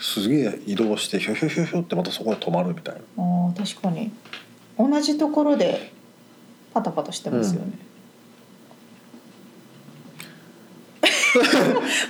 [0.00, 3.00] すげえ移動してひょひょひょひょってまたそこで止まるみたいな
[3.52, 4.10] 確かに。
[4.78, 5.92] 同じところで
[6.72, 7.72] パタパタしてますよね、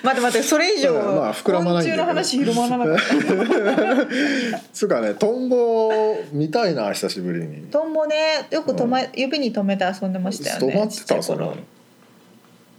[0.02, 3.02] 待って待ってそれ以上、まあまあ膨らまない昆虫の話広まらなかった。
[4.72, 5.90] つうかねトンボ
[6.32, 7.62] 見たいな久しぶりに。
[7.70, 11.54] トンボねよく止ま、指に止めて遊んでましたよね止まってたそれ頃。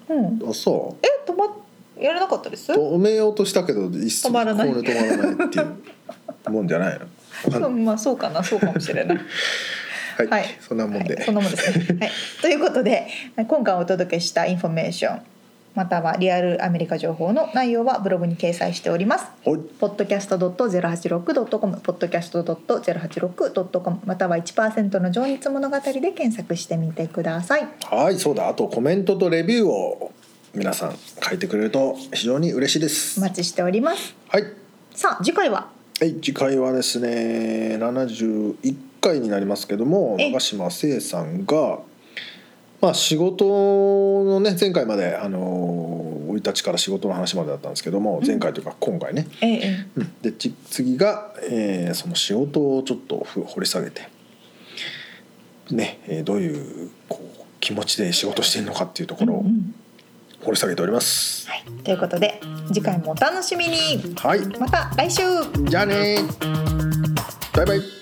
[0.09, 0.49] うん。
[0.49, 1.45] あそえ止ま
[1.99, 2.71] やらなかったです？
[2.71, 4.69] う止めようとしたけど一止まらない。
[4.71, 7.05] 止まらないっていうもんじゃないの？
[7.45, 9.17] わかんないうんまあそうかなそうかもしれない。
[10.17, 10.45] はい、はい。
[10.59, 12.11] そんなもんで、はい、そんなもんですね、はい、
[12.41, 15.21] ということで今回お届けしたインフォメーション
[15.73, 19.25] またはリアルアメリカ情報の内容はブログに掲載しております。
[19.45, 19.59] はい。
[19.79, 27.65] podcast.086.com podcast.086.com または1%の情熱物語で検索してみてください。
[27.83, 28.49] はいそうだ。
[28.49, 30.11] あとコメントとレビューを
[30.53, 33.17] 皆さん書いてくれると非常に嬉しいです。
[33.21, 34.13] お待ちしております。
[34.27, 34.43] はい、
[34.93, 35.69] さあ次回は
[36.01, 41.77] はい、次回はですね71回になりますけどもえ長嶋聖さんが
[42.81, 43.45] まあ仕事
[44.23, 50.11] のね前回まであの生い立ちから仕事の話までだったんですけども前回というか今回ね、ええうん。
[50.23, 54.09] でち次が、えーその仕事をちょっとふ掘り下げて
[55.69, 59.75] ね、えーどういうこう気持ちで仕事してるのかっていうところをうん
[60.43, 61.47] 掘り下げております。
[61.49, 64.15] はい、ということで次回もお楽しみに。
[64.17, 65.21] はい、また来週。
[65.65, 66.17] じゃあね
[67.53, 68.00] バイバイ